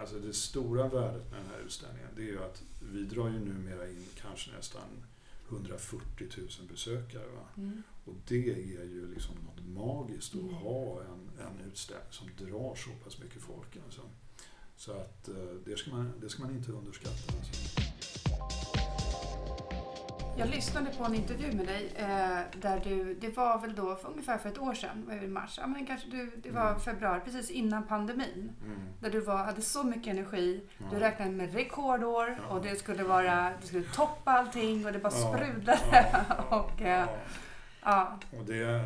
alltså 0.00 0.18
det 0.18 0.32
stora 0.32 0.88
värdet 0.88 1.30
med 1.30 1.40
den 1.40 1.48
här 1.50 1.58
utställningen, 1.66 2.08
det 2.16 2.22
är 2.22 2.26
ju 2.26 2.42
att 2.42 2.62
vi 2.92 3.02
drar 3.02 3.28
ju 3.28 3.38
numera 3.38 3.88
in 3.88 4.06
kanske 4.20 4.50
nästan 4.50 5.04
140 5.48 6.26
000 6.38 6.48
besökare. 6.68 7.24
Mm. 7.56 7.82
Och 8.04 8.14
det 8.28 8.50
är 8.50 8.84
ju 8.84 9.14
liksom 9.14 9.34
något 9.36 9.66
magiskt 9.66 10.34
att 10.34 10.40
Mm. 10.40 10.54
ha 10.54 11.00
en, 11.02 11.30
en 11.46 11.70
utställning 11.70 12.06
som 12.10 12.26
drar 12.46 12.74
så 12.74 12.90
pass 13.04 13.18
mycket 13.18 13.42
folk. 13.42 13.76
Alltså. 13.84 14.00
Så 14.76 14.92
att 14.92 15.28
eh, 15.28 15.34
det 15.64 15.76
ska 15.76 15.90
man, 15.90 16.12
det 16.20 16.28
ska 16.28 16.42
man 16.42 16.56
inte 16.56 16.72
underskatta. 16.72 17.36
Alltså. 17.38 17.80
Jag 20.38 20.48
lyssnade 20.50 20.90
på 20.98 21.04
en 21.04 21.14
intervju 21.14 21.52
med 21.52 21.66
dig 21.66 21.92
eh, 21.96 22.60
där 22.60 22.80
du, 22.84 23.14
det 23.14 23.36
var 23.36 23.58
väl 23.60 23.74
då 23.74 23.96
för 23.96 24.08
ungefär 24.08 24.38
för 24.38 24.48
ett 24.48 24.58
år 24.58 24.74
sedan, 24.74 25.04
var 25.08 25.14
det 25.14 25.24
i 25.24 25.28
mars? 25.28 25.58
Ja, 25.60 25.66
men 25.66 25.86
kanske 25.86 26.10
du, 26.10 26.32
det 26.42 26.50
var 26.50 26.68
Mm. 26.68 26.80
februari, 26.80 27.20
precis 27.24 27.50
innan 27.50 27.86
pandemin. 27.86 28.52
Mm. 28.64 28.78
Där 29.00 29.10
du 29.10 29.20
var, 29.20 29.36
hade 29.36 29.62
så 29.62 29.82
mycket 29.84 30.06
energi. 30.06 30.62
Du 30.78 30.96
Ja. 30.96 31.00
räknade 31.00 31.30
med 31.30 31.52
rekordår 31.54 32.36
Ja. 32.48 32.54
och 32.54 32.62
det 32.62 32.76
skulle 32.76 33.02
vara, 33.04 33.52
du 33.60 33.66
skulle 33.66 33.84
toppa 33.84 34.30
allting 34.30 34.86
och 34.86 34.92
det 34.92 34.98
bara 34.98 35.12
Ja, 35.14 35.34
sprudlade. 35.34 36.16
och, 36.50 36.82
eh, 36.82 37.08
ja. 37.82 38.18
Och 38.38 38.44
det, 38.44 38.82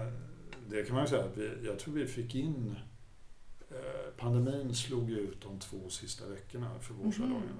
det 0.68 0.82
kan 0.82 0.94
man 0.94 1.04
ju 1.04 1.10
säga 1.10 1.24
att 1.24 1.36
vi, 1.36 1.66
jag 1.66 1.78
tror 1.78 1.94
vi 1.94 2.06
fick 2.06 2.34
in... 2.34 2.76
Eh, 3.70 3.76
pandemin 4.16 4.74
slog 4.74 5.10
ut 5.10 5.42
de 5.42 5.58
två 5.58 5.88
sista 5.88 6.26
veckorna 6.28 6.70
för 6.80 6.94
Mhm. 6.94 7.02
vårsalongen. 7.04 7.58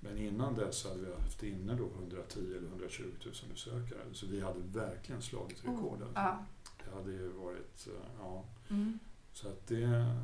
Men 0.00 0.18
innan 0.18 0.54
dess 0.54 0.84
hade 0.84 1.00
vi 1.00 1.12
haft 1.22 1.42
inne 1.42 1.74
då 1.74 1.84
110 1.86 2.38
eller 2.56 2.68
120 2.68 3.02
000 3.24 3.34
besökare. 3.52 4.00
Så 4.12 4.26
vi 4.26 4.40
hade 4.40 4.60
verkligen 4.60 5.22
slagit 5.22 5.64
rekord. 5.64 6.02
alltså. 6.02 6.12
Ja. 6.20 6.44
Det 6.84 6.94
hade 6.96 7.12
ju 7.12 7.28
varit... 7.28 7.86
eh, 7.86 7.92
Ja, 8.20 8.44
Mm. 8.70 8.98
så 9.32 9.48
att 9.48 9.66
det... 9.66 10.14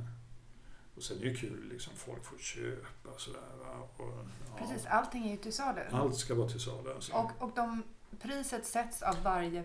Och 0.96 1.02
sen 1.02 1.16
är 1.18 1.20
det 1.22 1.28
ju 1.28 1.36
kul 1.36 1.68
liksom, 1.72 1.92
folk 1.96 2.24
får 2.24 2.38
köpa 2.38 3.10
sådär. 3.18 3.40
Va? 3.60 3.88
Och, 3.96 4.04
ja, 4.48 4.58
Precis, 4.58 4.86
allting 4.86 5.26
är 5.26 5.30
ju 5.30 5.36
till 5.36 5.52
salu. 5.52 5.80
Allt 5.92 6.16
ska 6.16 6.34
vara 6.34 6.48
till 6.48 6.60
salu. 6.60 6.90
Alltså. 6.94 7.12
Och, 7.12 7.30
och 7.42 7.50
de, 7.54 7.82
priset 8.20 8.66
sätts 8.66 9.02
av 9.02 9.16
varje 9.22 9.64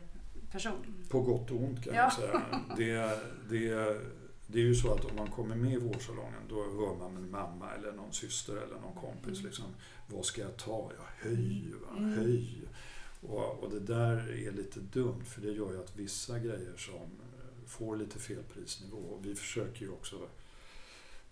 person. 0.52 1.06
På 1.10 1.22
gott 1.22 1.52
och 1.52 1.62
ont 1.64 1.84
kan 1.84 1.94
Ja. 1.94 2.02
jag 2.02 2.14
säga. 2.14 2.42
Det, 2.78 3.20
det, 3.50 4.02
det 4.52 4.60
är 4.60 4.64
ju 4.64 4.76
så 4.76 4.94
att 4.94 5.06
om 5.06 5.16
man 5.16 5.32
kommer 5.32 5.56
med 5.56 5.74
i 5.74 5.78
vårsalongen 5.78 6.42
då 6.50 6.64
hör 6.64 6.96
man 7.00 7.14
med 7.14 7.30
mamma 7.32 7.72
eller 7.72 7.92
någon 7.92 8.14
syster 8.14 8.56
eller 8.56 8.80
någon 8.80 8.96
kompis 8.96 9.38
Mm. 9.40 9.46
liksom, 9.46 9.66
vad 10.08 10.26
ska 10.26 10.42
jag 10.42 10.58
ta? 10.58 10.92
Ja, 10.98 11.04
höj, 11.30 11.74
va? 11.82 11.98
Mm. 11.98 12.14
höj. 12.14 12.62
Och, 13.22 13.64
och 13.64 13.70
det 13.70 13.80
där 13.80 14.32
är 14.48 14.52
lite 14.52 14.80
dumt 14.80 15.24
för 15.26 15.42
det 15.42 15.52
gör 15.52 15.72
ju 15.72 15.80
att 15.84 15.96
vissa 15.96 16.40
grejer 16.40 16.74
som 16.78 16.96
eh, 17.02 17.68
får 17.68 17.96
lite 17.98 18.20
fel 18.20 18.44
prisnivå 18.54 18.98
och 18.98 19.26
vi 19.26 19.36
försöker 19.36 19.82
ju 19.82 19.90
också 19.92 20.28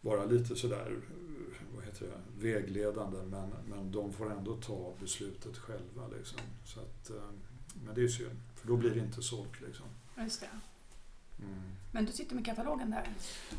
vara 0.01 0.25
lite 0.25 0.55
sådär, 0.55 0.91
eh, 0.91 1.75
vad 1.75 1.85
heter 1.85 2.05
det, 2.05 2.47
vägledande 2.47 3.17
men, 3.17 3.49
men 3.69 3.91
de 3.91 4.13
får 4.13 4.31
ändå 4.31 4.55
ta 4.55 4.93
beslutet 4.99 5.57
själva 5.57 6.07
liksom. 6.17 6.39
Så 6.65 6.79
att, 6.79 7.09
eh, 7.09 7.29
men 7.85 7.95
det 7.95 8.03
är 8.03 8.07
synd, 8.07 8.39
för 8.55 8.67
då 8.67 8.77
blir 8.77 8.89
det 8.91 8.99
inte 8.99 9.21
sålt 9.21 9.61
liksom. 9.67 9.85
Just 10.17 10.41
det. 10.41 10.49
Mm. 11.39 11.61
Men 11.91 12.05
du 12.05 12.11
sitter 12.11 12.35
med 12.35 12.45
katalogen 12.45 12.89
där. 12.91 13.09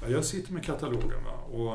Ja, 0.02 0.08
jag 0.08 0.25
sitter 0.25 0.52
med 0.52 0.64
katalogen 0.64 1.25
va? 1.25 1.32
och 1.32 1.75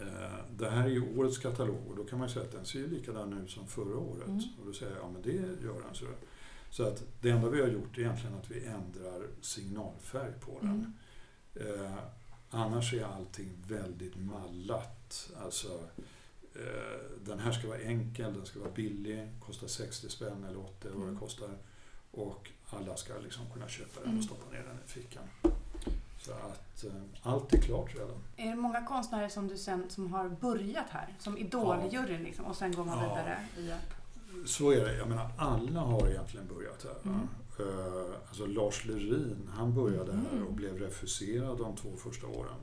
eh, 0.00 0.38
det 0.56 0.70
här 0.70 0.84
är 0.84 0.88
ju 0.90 1.18
årets 1.18 1.38
katalog 1.38 1.86
och 1.90 1.96
då 1.96 2.04
kan 2.04 2.18
man 2.18 2.28
säga 2.28 2.44
att 2.44 2.52
den 2.52 2.64
ser 2.64 2.78
ju 2.78 2.86
likadan 2.90 3.32
ut 3.44 3.50
som 3.50 3.66
förra 3.66 3.98
året. 3.98 4.26
Mm. 4.28 4.42
Och 4.60 4.66
då 4.66 4.72
säger 4.72 4.92
jag, 4.92 5.02
ja 5.04 5.10
men 5.10 5.22
det 5.22 5.32
gör 5.66 5.82
den. 5.86 5.94
Så, 5.94 6.04
så 6.70 6.82
att 6.88 7.02
det 7.20 7.30
enda 7.30 7.48
vi 7.48 7.60
har 7.60 7.68
gjort 7.68 7.98
är 7.98 8.00
egentligen 8.00 8.34
att 8.36 8.50
vi 8.50 8.64
ändrar 8.66 9.26
signalfärg 9.40 10.32
på 10.40 10.58
den. 10.60 10.94
Mm. 11.56 11.82
Eh, 11.84 11.92
annars 12.50 12.94
är 12.94 13.04
allting 13.04 13.50
väldigt 13.68 14.16
mallat. 14.16 15.30
Alltså, 15.44 15.80
eh, 16.54 17.00
den 17.24 17.38
här 17.38 17.52
ska 17.52 17.68
vara 17.68 17.78
enkel, 17.80 18.34
den 18.34 18.46
ska 18.46 18.58
vara 18.60 18.70
billig, 18.70 19.28
kostar 19.40 19.66
60 19.66 20.08
spänn 20.08 20.44
eller 20.44 20.58
80 20.60 20.88
eller 20.88 20.96
vad 20.96 21.06
det 21.06 21.08
Mm. 21.10 21.20
kostar. 21.20 21.58
Och 22.10 22.50
alla 22.70 22.96
ska 22.96 23.12
liksom 23.18 23.42
kunna 23.52 23.68
köpa 23.68 24.00
den 24.00 24.04
Mm. 24.08 24.18
och 24.18 24.24
stoppa 24.24 24.50
ner 24.52 24.62
den 24.62 24.76
i 24.86 24.88
fickan. 24.88 25.22
Så 26.20 26.32
att 26.32 26.84
eh, 26.84 26.92
allt 27.22 27.52
är 27.54 27.58
klart 27.60 27.94
redan. 27.94 28.16
Är 28.36 28.50
det 28.50 28.56
många 28.56 28.86
konstnärer 28.86 29.28
som 29.28 29.48
du 29.48 29.56
sen 29.56 29.90
som 29.90 30.12
har 30.12 30.28
börjat 30.28 30.86
här? 30.90 31.14
Som 31.18 31.38
idoljuryn 31.38 32.22
liksom, 32.22 32.44
och 32.44 32.56
sen 32.56 32.72
går 32.72 32.84
man 32.84 32.98
Ja. 32.98 33.08
vidare 33.08 33.46
i. 33.56 33.72
Så 34.46 34.70
är 34.70 34.84
det. 34.84 34.96
Jag 34.96 35.08
menar, 35.08 35.30
alla 35.38 35.80
har 35.80 36.08
egentligen 36.08 36.46
börjat 36.46 36.84
här. 36.84 37.10
Mm. 37.12 37.28
Eh, 37.58 38.16
alltså 38.28 38.46
Lars 38.46 38.84
Lerin, 38.86 39.50
han 39.56 39.74
började 39.74 40.12
här 40.12 40.32
Mm. 40.32 40.46
och 40.46 40.52
blev 40.52 40.78
refuserad 40.78 41.58
de 41.58 41.76
två 41.76 41.96
första 41.96 42.26
åren. 42.26 42.54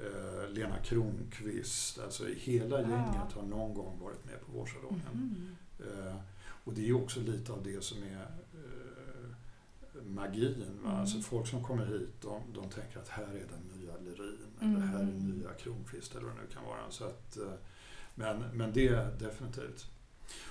Eh, 0.00 0.48
Lena 0.50 0.76
Kronqvist, 0.78 1.98
alltså 1.98 2.24
hela 2.36 2.76
Ja. 2.80 2.88
gänget 2.88 3.32
har 3.34 3.42
någon 3.42 3.74
gång 3.74 3.98
varit 4.00 4.24
med 4.24 4.40
på 4.46 4.52
Vårsalongen. 4.52 5.00
Mhm. 5.12 5.56
Eh, 5.80 6.14
och 6.64 6.72
det 6.72 6.88
är 6.88 6.96
också 7.04 7.20
lite 7.20 7.52
av 7.52 7.62
det 7.62 7.84
som 7.84 8.02
är 8.02 8.26
magin. 10.04 10.64
Va? 10.82 10.88
Mm. 10.90 11.00
Alltså 11.00 11.20
folk 11.20 11.46
som 11.46 11.64
kommer 11.64 11.86
hit, 11.86 12.08
de, 12.22 12.42
de 12.54 12.68
tänker 12.70 12.98
att 13.00 13.08
här 13.08 13.22
är 13.24 13.46
den 13.50 13.78
nya 13.80 13.92
Lerin, 13.96 14.38
Mm. 14.60 14.76
eller 14.76 14.86
här 14.86 15.00
är 15.00 15.04
nya 15.04 15.52
Kronqvist 15.52 16.14
eller 16.14 16.26
vad 16.26 16.36
det 16.36 16.42
nu 16.42 16.48
kan 16.54 16.64
vara. 16.64 16.90
Så 16.90 17.04
att, 17.04 17.36
eh, 17.36 17.52
men, 18.14 18.38
men 18.52 18.72
det 18.72 18.88
är 18.88 19.12
definitivt. 19.18 19.86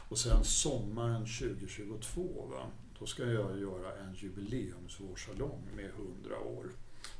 Och 0.10 0.18
sen 0.18 0.44
sommaren 0.44 1.26
2022, 1.26 2.48
va? 2.52 2.68
då 3.00 3.06
ska 3.06 3.24
jag 3.24 3.60
göra 3.60 3.96
en 3.98 4.14
jubileumsvårsalong 4.16 5.62
med 5.76 5.86
100 5.90 6.40
år. 6.40 6.66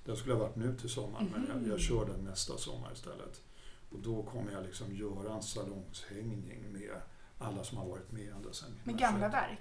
Den 0.06 0.16
skulle 0.16 0.34
ha 0.36 0.42
varit 0.42 0.56
nu 0.56 0.76
till 0.76 0.90
sommaren, 0.90 1.28
men 1.32 1.48
jag, 1.64 1.74
jag 1.74 1.80
kör 1.80 2.06
den 2.06 2.24
nästa 2.24 2.58
sommar 2.58 2.92
istället. 2.94 3.42
Och 3.92 4.00
då 4.00 4.24
kommer 4.24 4.52
jag 4.52 4.64
liksom 4.64 4.96
göra 4.96 5.36
en 5.36 5.44
salongshängning 5.44 6.64
med 6.74 6.92
alla 7.40 7.64
som 7.64 7.78
har 7.78 7.86
varit 7.86 8.12
med 8.12 8.30
ända 8.36 8.54
sedan 8.54 8.70
Med 8.84 8.98
gamla 9.00 9.30
verk. 9.30 9.60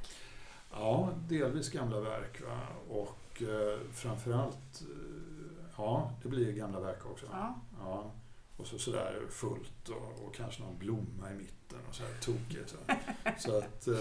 Ja, 0.74 1.10
delvis 1.28 1.70
gamla 1.70 2.00
verk. 2.00 2.42
Va? 2.42 2.60
Och 2.88 3.42
eh, 3.42 3.78
framförallt, 3.92 4.80
eh, 4.80 5.66
ja, 5.76 6.10
det 6.22 6.28
blir 6.28 6.52
gamla 6.52 6.80
verk 6.80 7.06
också. 7.06 7.26
Ja. 7.32 7.54
Ja. 7.80 8.10
Och 8.56 8.66
så 8.66 8.78
sådär 8.78 9.20
fullt 9.30 9.88
och, 9.88 10.26
och 10.26 10.34
kanske 10.34 10.62
någon 10.62 10.78
blomma 10.78 11.30
i 11.32 11.34
mitten 11.34 11.78
och 11.88 11.94
så 11.94 12.02
här 12.02 12.12
tokigt. 12.20 12.70
Så, 12.70 12.76
så 13.50 13.58
att 13.58 13.86
eh, 13.88 13.94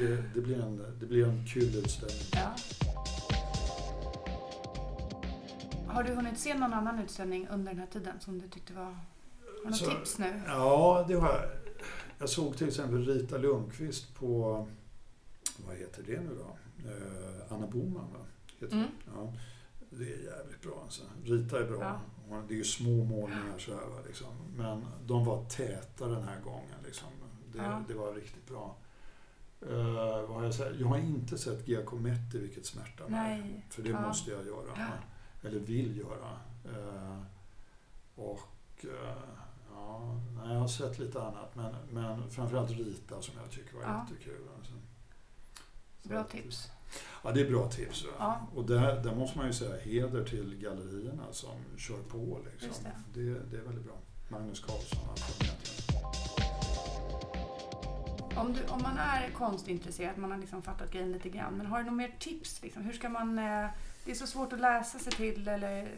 det, 0.00 0.22
det, 0.34 0.40
blir 0.40 0.60
en, 0.62 0.96
det 1.00 1.06
blir 1.06 1.24
en 1.26 1.46
kul 1.46 1.76
utställning. 1.76 2.26
ja. 2.32 2.54
Har 5.86 6.02
du 6.02 6.14
hunnit 6.14 6.38
se 6.38 6.54
någon 6.54 6.72
annan 6.74 6.98
utställning 6.98 7.48
under 7.48 7.72
den 7.72 7.80
här 7.80 7.86
tiden 7.86 8.20
som 8.20 8.38
du 8.38 8.48
tyckte 8.48 8.72
var... 8.72 8.84
Har 8.84 8.94
du 9.64 9.68
något 9.70 9.76
Så- 9.76 9.90
tips 9.90 10.18
nu? 10.18 10.42
Ja, 10.46 11.04
det 11.08 11.16
var 11.16 11.50
jag. 12.18 12.28
såg 12.28 12.56
till 12.56 12.68
exempel 12.68 13.06
Rita 13.06 13.38
Lundqvist 13.38 14.14
på, 14.14 14.66
vad 15.66 15.76
heter 15.76 16.02
det 16.02 16.20
nu 16.20 16.30
då? 16.38 16.56
Eh, 16.90 17.52
Anna 17.52 17.66
Boman 17.66 18.12
va? 18.12 18.18
Heter 18.60 18.76
Mm. 18.76 18.86
det. 19.04 19.10
Ja, 19.14 19.32
det 19.90 20.04
är 20.04 20.24
jävligt 20.36 20.62
bra 20.62 20.80
alltså. 20.84 21.02
Rita 21.24 21.58
är 21.60 21.64
bra. 21.68 22.00
Ja. 22.30 22.42
Det 22.48 22.54
är 22.54 22.58
ju 22.58 22.64
små 22.64 23.04
målningar 23.04 23.58
så 23.58 23.70
här, 23.70 23.80
va, 23.86 23.96
liksom. 24.06 24.26
Men 24.56 24.84
de 25.06 25.24
var 25.24 25.44
täta 25.44 26.06
den 26.08 26.22
här 26.22 26.40
gången. 26.40 26.78
Liksom. 26.84 27.08
Det, 27.52 27.58
Ja. 27.58 27.82
det 27.88 27.94
var 27.94 28.14
riktigt 28.14 28.46
bra. 28.48 28.76
Eh, 29.68 30.22
vad 30.22 30.28
har 30.36 30.44
jag, 30.44 30.54
sagt? 30.54 30.76
jag 30.80 30.86
har 30.88 30.98
inte 30.98 31.38
sett 31.38 31.68
Giacometti, 31.68 32.38
vilket 32.38 32.66
smärtar 32.66 33.08
mig. 33.08 33.40
Nej. 33.40 33.66
För 33.70 33.82
det 33.82 33.88
Ja. 33.90 34.00
måste 34.06 34.30
jag 34.30 34.46
göra. 34.46 34.88
Eller 35.42 35.58
vill 35.60 35.96
göra. 35.98 36.38
Eh, 36.64 37.22
och 38.14 38.40
eh, 38.84 39.16
ja, 39.72 40.20
jag 40.44 40.58
har 40.60 40.68
sett 40.68 40.98
lite 40.98 41.22
annat. 41.22 41.56
Men, 41.56 41.74
men 41.90 42.30
framförallt 42.30 42.70
Rita 42.70 43.22
som 43.22 43.34
jag 43.42 43.50
tycker 43.50 43.74
var 43.74 43.82
Ja. 43.82 44.06
jättekul. 44.10 44.48
Alltså. 44.58 44.72
Bra 46.02 46.24
tips. 46.24 46.70
Ja, 47.24 47.32
det 47.32 47.40
är 47.40 47.50
bra 47.50 47.68
tips. 47.68 48.04
Ja. 48.18 48.46
Och 48.54 48.66
där, 48.66 49.02
där 49.02 49.14
måste 49.14 49.38
man 49.38 49.46
ju 49.46 49.52
säga 49.52 49.76
heder 49.76 50.24
till 50.24 50.56
gallerierna 50.58 51.32
som 51.32 51.56
kör 51.78 52.02
på. 52.02 52.38
Liksom. 52.52 52.84
Det. 53.14 53.20
Det, 53.20 53.40
det 53.50 53.56
är 53.56 53.62
väldigt 53.62 53.84
bra. 53.84 53.96
Magnus 54.28 54.64
vad 54.68 54.80
de 55.04 55.44
heter. 55.44 55.70
Om, 58.36 58.52
du, 58.52 58.64
om 58.72 58.82
man 58.82 58.98
är 58.98 59.30
konstintresserad, 59.30 60.18
man 60.18 60.30
har 60.30 60.38
liksom 60.38 60.62
fattat 60.62 60.92
grejen 60.92 61.12
lite 61.12 61.28
grann, 61.28 61.54
men 61.54 61.66
har 61.66 61.78
du 61.78 61.84
några 61.84 61.96
mer 61.96 62.16
tips? 62.18 62.62
Liksom? 62.62 62.82
Hur 62.82 62.92
ska 62.92 63.08
man... 63.08 63.38
Eh, 63.38 63.66
det 64.04 64.10
är 64.10 64.14
så 64.14 64.26
svårt 64.26 64.52
att 64.52 64.60
läsa 64.60 64.98
sig 64.98 65.12
till 65.12 65.48
eller... 65.48 65.94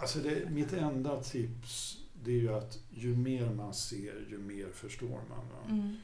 Alltså 0.00 0.18
det, 0.18 0.50
mitt 0.50 0.72
enda 0.72 1.22
tips 1.22 1.98
det 2.24 2.30
är 2.30 2.40
ju 2.40 2.54
att 2.54 2.78
ju 2.90 3.16
mer 3.16 3.50
man 3.50 3.74
ser, 3.74 4.26
ju 4.30 4.38
mer 4.38 4.68
förstår 4.74 5.08
man. 5.08 5.48
Va? 5.52 5.68
Mm. 5.68 5.96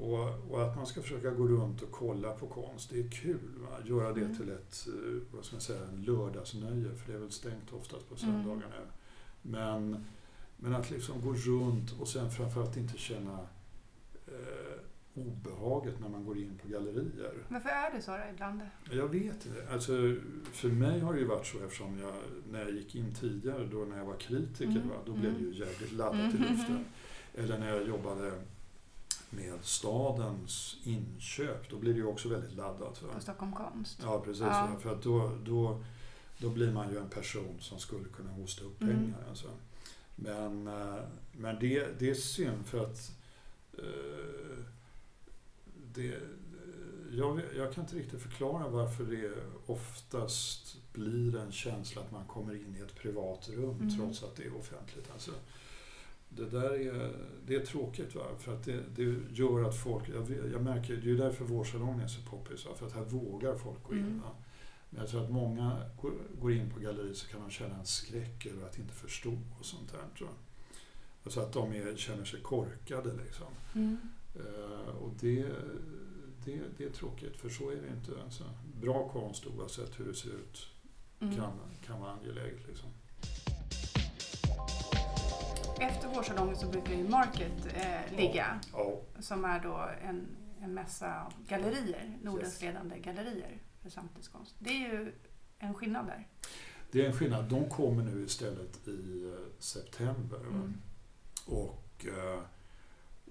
Och, 0.00 0.50
och 0.50 0.62
att 0.62 0.76
man 0.76 0.86
ska 0.86 1.02
försöka 1.02 1.30
gå 1.30 1.46
runt 1.48 1.82
och 1.82 1.90
kolla 1.90 2.32
på 2.32 2.46
konst, 2.46 2.90
det 2.90 3.00
är 3.00 3.10
kul. 3.10 3.38
Va? 3.58 3.76
Göra 3.84 4.12
det 4.12 4.20
Mm. 4.20 4.36
till 4.36 4.48
ett 4.50 4.86
eh, 4.88 5.22
vad 5.34 5.44
ska 5.44 5.54
man 5.56 5.60
säga, 5.60 5.80
en 5.92 6.02
lördagsnöje, 6.02 6.94
för 6.94 7.12
det 7.12 7.18
är 7.18 7.20
väl 7.20 7.30
stängt 7.30 7.72
oftast 7.72 8.08
på 8.08 8.14
Mm. 8.22 8.32
söndagar 8.44 8.66
nu. 8.70 8.86
Men, 9.42 10.04
men 10.56 10.74
att 10.74 10.90
liksom 10.90 11.20
gå 11.20 11.32
runt 11.32 11.92
och 12.00 12.08
sen 12.08 12.30
framförallt 12.30 12.76
inte 12.76 12.98
känna 12.98 13.38
eh, 14.26 14.80
obehaget 15.14 16.00
när 16.00 16.08
man 16.08 16.24
går 16.24 16.38
in 16.38 16.58
på 16.62 16.68
gallerier. 16.68 17.32
Varför 17.48 17.68
är 17.68 17.94
det 17.94 18.02
så 18.02 18.10
då 18.10 18.22
ibland? 18.34 18.60
Jag 18.90 19.08
vet 19.08 19.46
inte. 19.46 19.68
Alltså, 19.72 19.92
för 20.52 20.68
mig 20.68 21.00
har 21.00 21.12
det 21.14 21.18
ju 21.20 21.26
varit 21.26 21.46
så 21.46 21.58
eftersom 21.64 21.98
jag, 21.98 22.14
när 22.50 22.60
jag 22.60 22.70
gick 22.70 22.94
in 22.94 23.14
tidigare, 23.14 23.66
då 23.72 23.78
när 23.84 23.98
jag 23.98 24.04
var 24.04 24.16
kritiker, 24.16 24.64
Mm. 24.76 24.88
va, 24.88 24.94
då 25.06 25.12
blev 25.12 25.32
det 25.34 25.40
ju 25.44 25.54
jävligt 25.54 25.92
laddat 25.92 26.34
i 26.34 26.38
Mhm. 26.38 26.50
luften. 26.52 26.84
Eller 27.34 27.58
när 27.58 27.74
jag 27.76 27.88
jobbade 27.88 28.32
med 29.30 29.58
stadens 29.62 30.76
inköp, 30.84 31.70
då 31.70 31.76
blir 31.78 31.92
det 31.92 31.98
ju 31.98 32.06
också 32.06 32.28
väldigt 32.28 32.52
laddat. 32.56 33.02
Va? 33.02 33.08
På 33.14 33.20
Stockholm 33.20 33.52
konst? 33.52 33.98
Ja, 34.02 34.20
precis. 34.24 34.40
Ja. 34.42 34.76
För 34.80 34.92
att 34.94 35.02
då, 35.02 35.38
då, 35.44 35.82
då 36.38 36.50
blir 36.50 36.72
man 36.72 36.90
ju 36.92 36.98
en 36.98 37.08
person 37.10 37.56
som 37.60 37.78
skulle 37.78 38.08
kunna 38.08 38.30
hosta 38.32 38.64
upp 38.64 38.82
Mm. 38.82 38.96
pengar. 38.96 39.24
Alltså. 39.28 39.48
Men, 40.16 40.66
eh, 40.66 40.98
men 41.32 41.58
det, 41.60 41.98
det 41.98 42.10
är 42.10 42.14
synd 42.14 42.66
för 42.66 42.78
att 42.84 43.12
eh, 43.78 44.64
det, 45.94 46.18
jag, 47.12 47.40
jag 47.56 47.72
kan 47.74 47.84
inte 47.84 47.96
riktigt 47.96 48.22
förklara 48.22 48.68
varför 48.68 49.04
det 49.04 49.32
oftast 49.66 50.76
blir 50.92 51.36
en 51.36 51.52
känsla 51.52 52.02
att 52.02 52.12
man 52.12 52.26
kommer 52.26 52.54
in 52.54 52.76
i 52.78 52.80
ett 52.82 52.94
privat 52.94 53.48
rum 53.48 53.76
Mm. 53.80 53.96
trots 53.96 54.22
att 54.22 54.36
det 54.36 54.44
är 54.44 54.56
offentligt. 54.56 55.10
Alltså, 55.12 55.30
det 56.30 56.46
där 56.46 56.70
är, 56.70 57.12
det 57.46 57.54
är 57.54 57.66
tråkigt 57.66 58.14
va? 58.14 58.22
för 58.38 58.54
att 58.54 58.64
det, 58.64 58.80
det 58.96 59.16
gör 59.30 59.64
att 59.64 59.76
folk, 59.76 60.08
jag, 60.08 60.52
jag 60.52 60.62
märker, 60.62 60.94
det 60.94 61.00
är 61.00 61.04
ju 61.04 61.16
därför 61.16 61.44
vårsalongen 61.44 62.00
är 62.00 62.08
så 62.08 62.22
poppis, 62.30 62.66
för 62.76 62.86
att 62.86 62.92
här 62.92 63.04
vågar 63.04 63.56
folk 63.56 63.82
gå 63.82 63.94
in. 63.94 64.00
Mm. 64.00 64.20
Men 64.90 65.00
jag 65.00 65.10
tror 65.10 65.24
att 65.24 65.30
många 65.30 65.82
går, 66.40 66.52
in 66.52 66.70
på 66.70 66.80
galleri 66.80 67.14
så 67.14 67.28
kan 67.28 67.40
de 67.40 67.50
känna 67.50 67.74
en 67.74 67.86
skräck 67.86 68.46
över 68.46 68.66
att 68.66 68.78
inte 68.78 68.94
förstå 68.94 69.38
och 69.58 69.66
sånt 69.66 69.92
där. 69.92 70.16
Tror 70.18 70.28
jag. 70.28 70.36
Alltså 71.24 71.40
att 71.40 71.52
de 71.52 71.72
är, 71.72 71.96
känner 71.96 72.24
sig 72.24 72.40
korkade 72.40 73.12
liksom. 73.24 73.46
Mm. 73.74 73.96
Eh, 74.34 74.88
och 74.88 75.12
det, 75.20 75.46
det, 76.44 76.60
det 76.76 76.84
är 76.84 76.90
tråkigt, 76.90 77.36
för 77.36 77.48
så 77.48 77.70
är 77.70 77.76
det 77.76 77.88
inte. 77.88 78.22
Alltså, 78.24 78.44
bra 78.80 79.08
konst 79.08 79.46
oavsett 79.46 80.00
hur 80.00 80.04
det 80.04 80.14
ser 80.14 80.30
ut 80.30 80.66
Mm. 81.20 81.36
kan, 81.36 81.52
kan 81.86 82.00
vara 82.00 82.10
angeläget. 82.12 82.66
Liksom. 82.68 82.88
Efter 85.80 86.08
vårsalongen 86.08 86.56
så 86.56 86.66
brukar 86.66 86.92
ju 86.94 87.08
Market 87.08 87.66
eh, 87.74 88.16
ligga, 88.16 88.60
Ja, 88.72 89.00
som 89.20 89.44
är 89.44 89.60
då 89.60 89.88
en, 90.02 90.26
en 90.62 90.74
mässa 90.74 91.20
av 91.24 91.32
gallerier, 91.48 92.18
Nordens 92.22 92.52
Yes. 92.52 92.62
ledande 92.62 92.98
gallerier 92.98 93.62
för 93.82 93.90
samtidskonst. 93.90 94.54
Det 94.58 94.70
är 94.70 94.78
ju 94.92 95.12
en 95.58 95.74
skillnad 95.74 96.06
där. 96.06 96.28
det 96.90 97.02
är 97.02 97.06
en 97.06 97.12
skillnad. 97.12 97.44
De 97.44 97.68
kommer 97.70 98.02
nu 98.02 98.24
istället 98.24 98.88
i 98.88 99.24
eh, 99.26 99.52
september. 99.58 100.40
Mm. 100.40 100.74
Och, 101.46 102.06
eh, 102.06 102.40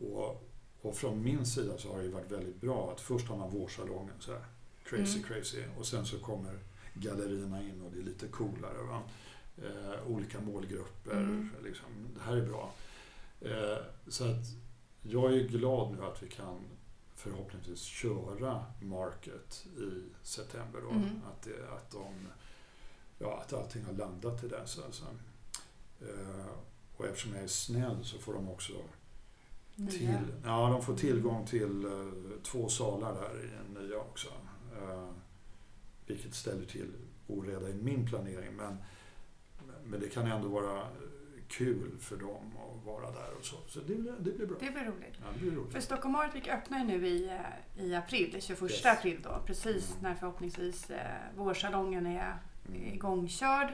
och, 0.08 0.50
och 0.82 0.96
från 0.96 1.24
min 1.24 1.46
sida 1.46 1.78
så 1.78 1.94
har 1.94 2.02
det 2.02 2.10
varit 2.10 2.32
väldigt 2.32 2.62
bra 2.62 2.92
att 2.92 3.02
först 3.02 3.28
har 3.28 3.38
man 3.38 3.50
vårsalongen 3.50 4.16
så 4.20 4.32
här, 4.32 4.44
crazy 4.84 5.18
Mm. 5.20 5.24
crazy 5.24 5.64
och 5.80 5.86
sen 5.88 6.06
så 6.06 6.20
kommer 6.20 6.60
gallerierna 6.94 7.62
in 7.64 7.82
och 7.82 7.92
det 7.92 8.00
är 8.00 8.04
lite 8.04 8.28
coolare. 8.28 8.84
Va? 8.84 9.02
Eh, 9.66 10.08
olika 10.12 10.40
målgrupper, 10.42 11.12
Mm. 11.18 11.50
liksom, 11.64 11.86
det 12.16 12.22
här 12.22 12.36
är 12.38 12.46
bra. 12.46 12.72
Eh, 13.42 13.78
så 14.08 14.24
att 14.24 14.46
jag 15.02 15.34
är 15.34 15.44
glad 15.48 15.92
nu 15.92 16.04
att 16.06 16.24
vi 16.24 16.28
kan 16.30 16.60
förhoppningsvis 17.16 17.82
köra 17.82 18.66
Market 18.82 19.66
i 19.78 20.04
september. 20.24 20.80
Då. 20.82 20.90
Mm. 20.90 21.22
Att, 21.32 21.42
det, 21.42 21.70
att, 21.76 21.92
de, 21.92 22.14
ja, 23.20 23.38
att 23.42 23.54
allting 23.54 23.84
har 23.86 23.94
landat 23.94 24.40
till 24.40 24.50
dess. 24.50 24.80
Alltså. 24.86 25.04
Eh, 26.02 26.46
och 26.98 27.06
eftersom 27.06 27.34
jag 27.34 27.44
är 27.44 27.48
snäll 27.48 27.98
så 28.04 28.18
får 28.18 28.34
de 28.34 28.50
också 28.50 28.74
till, 29.76 30.08
Nya. 30.08 30.22
ja, 30.46 30.70
de 30.70 30.82
får 30.82 30.96
tillgång 30.96 31.46
till 31.48 31.86
eh, 31.86 32.42
två 32.44 32.70
salar 32.70 33.14
där 33.14 33.44
i 33.44 33.48
den 33.48 33.84
nya 33.84 33.98
också. 33.98 34.28
Eh, 34.82 35.10
vilket 36.06 36.36
ställer 36.36 36.66
till 36.66 36.92
oreda 37.28 37.70
i 37.70 37.74
min 37.74 38.08
planering. 38.08 38.56
Men, 38.56 38.78
men 39.90 40.00
det 40.00 40.08
kan 40.10 40.32
ändå 40.32 40.48
vara 40.48 40.82
kul 41.48 41.92
för 42.00 42.18
dem 42.18 42.52
att 42.58 42.86
vara 42.86 43.12
där 43.12 43.34
och 43.40 43.46
så. 43.46 43.56
Så 43.68 43.80
det, 43.80 43.96
blir- 43.96 44.16
det 44.20 44.32
blir 44.32 44.48
bra. 44.48 44.58
Det 44.60 44.72
blir 44.72 44.84
roligt. 44.84 45.14
Ja, 45.20 45.26
det 45.34 45.40
blir 45.40 45.52
roligt. 45.52 45.74
För 45.74 45.80
Stockholm 45.80 46.16
Week 46.34 46.48
öppnar 46.48 46.80
ju 46.80 46.86
nu 46.86 47.08
i, 47.08 47.30
eh, 47.30 47.84
i 47.86 47.96
april, 47.96 48.36
21 48.42 48.62
Yes. 48.72 48.86
april 48.86 49.20
då, 49.24 49.44
precis 49.46 49.92
Mm. 49.92 50.04
när 50.04 50.16
förhoppningsvis 50.16 50.90
eh, 50.90 50.98
vårsalongen 51.36 52.06
är 52.08 52.36
Mm. 52.68 52.94
igångkörd. 52.94 53.70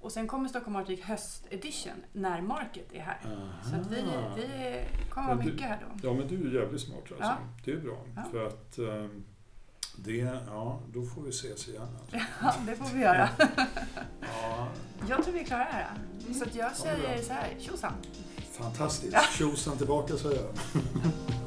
Och 0.00 0.12
sen 0.12 0.26
kommer 0.28 0.48
Stockholm 0.48 0.76
Art 0.76 0.88
Week 0.90 1.00
höstedition 1.00 1.92
när 2.12 2.42
Market 2.42 2.92
är 2.92 3.00
här. 3.00 3.18
Så 3.70 3.76
att 3.76 3.90
vi, 3.92 4.00
Aha. 4.02 4.34
vi 4.36 4.84
kommer 5.10 5.34
vara 5.34 5.44
mycket 5.44 5.60
här 5.60 5.78
då. 5.80 6.08
Ja, 6.08 6.14
men 6.14 6.28
du 6.28 6.48
är 6.58 6.62
jävligt 6.62 6.80
smart 6.80 6.98
alltså. 7.02 7.16
Ja. 7.24 7.36
Det 7.64 7.72
är 7.72 7.76
bra. 7.80 8.04
Ja. 8.16 8.22
För 8.32 8.46
att 8.46 8.78
ehm, 8.78 9.24
det, 10.04 10.38
ja, 10.46 10.80
då 10.92 11.02
får 11.02 11.22
vi 11.22 11.30
ses 11.30 11.68
igen. 11.68 11.82
Alltså. 12.00 12.16
Ja, 12.42 12.54
det 12.66 12.76
får 12.76 12.94
vi 12.94 13.00
göra. 13.00 13.28
Ja, 14.20 14.68
Jag 15.08 15.24
tror 15.24 15.34
vi 15.34 15.40
är 15.40 15.44
klara 15.44 15.62
här. 15.64 15.90
Så 16.34 16.44
jag 16.58 16.76
säger 16.76 17.22
så 17.22 17.32
här, 17.32 17.56
tjosan! 17.58 17.92
fantastiskt. 18.52 19.16
Tjosan 19.38 19.76
tillbaka 19.78 20.16
säger 20.16 20.36
jag. 20.36 20.82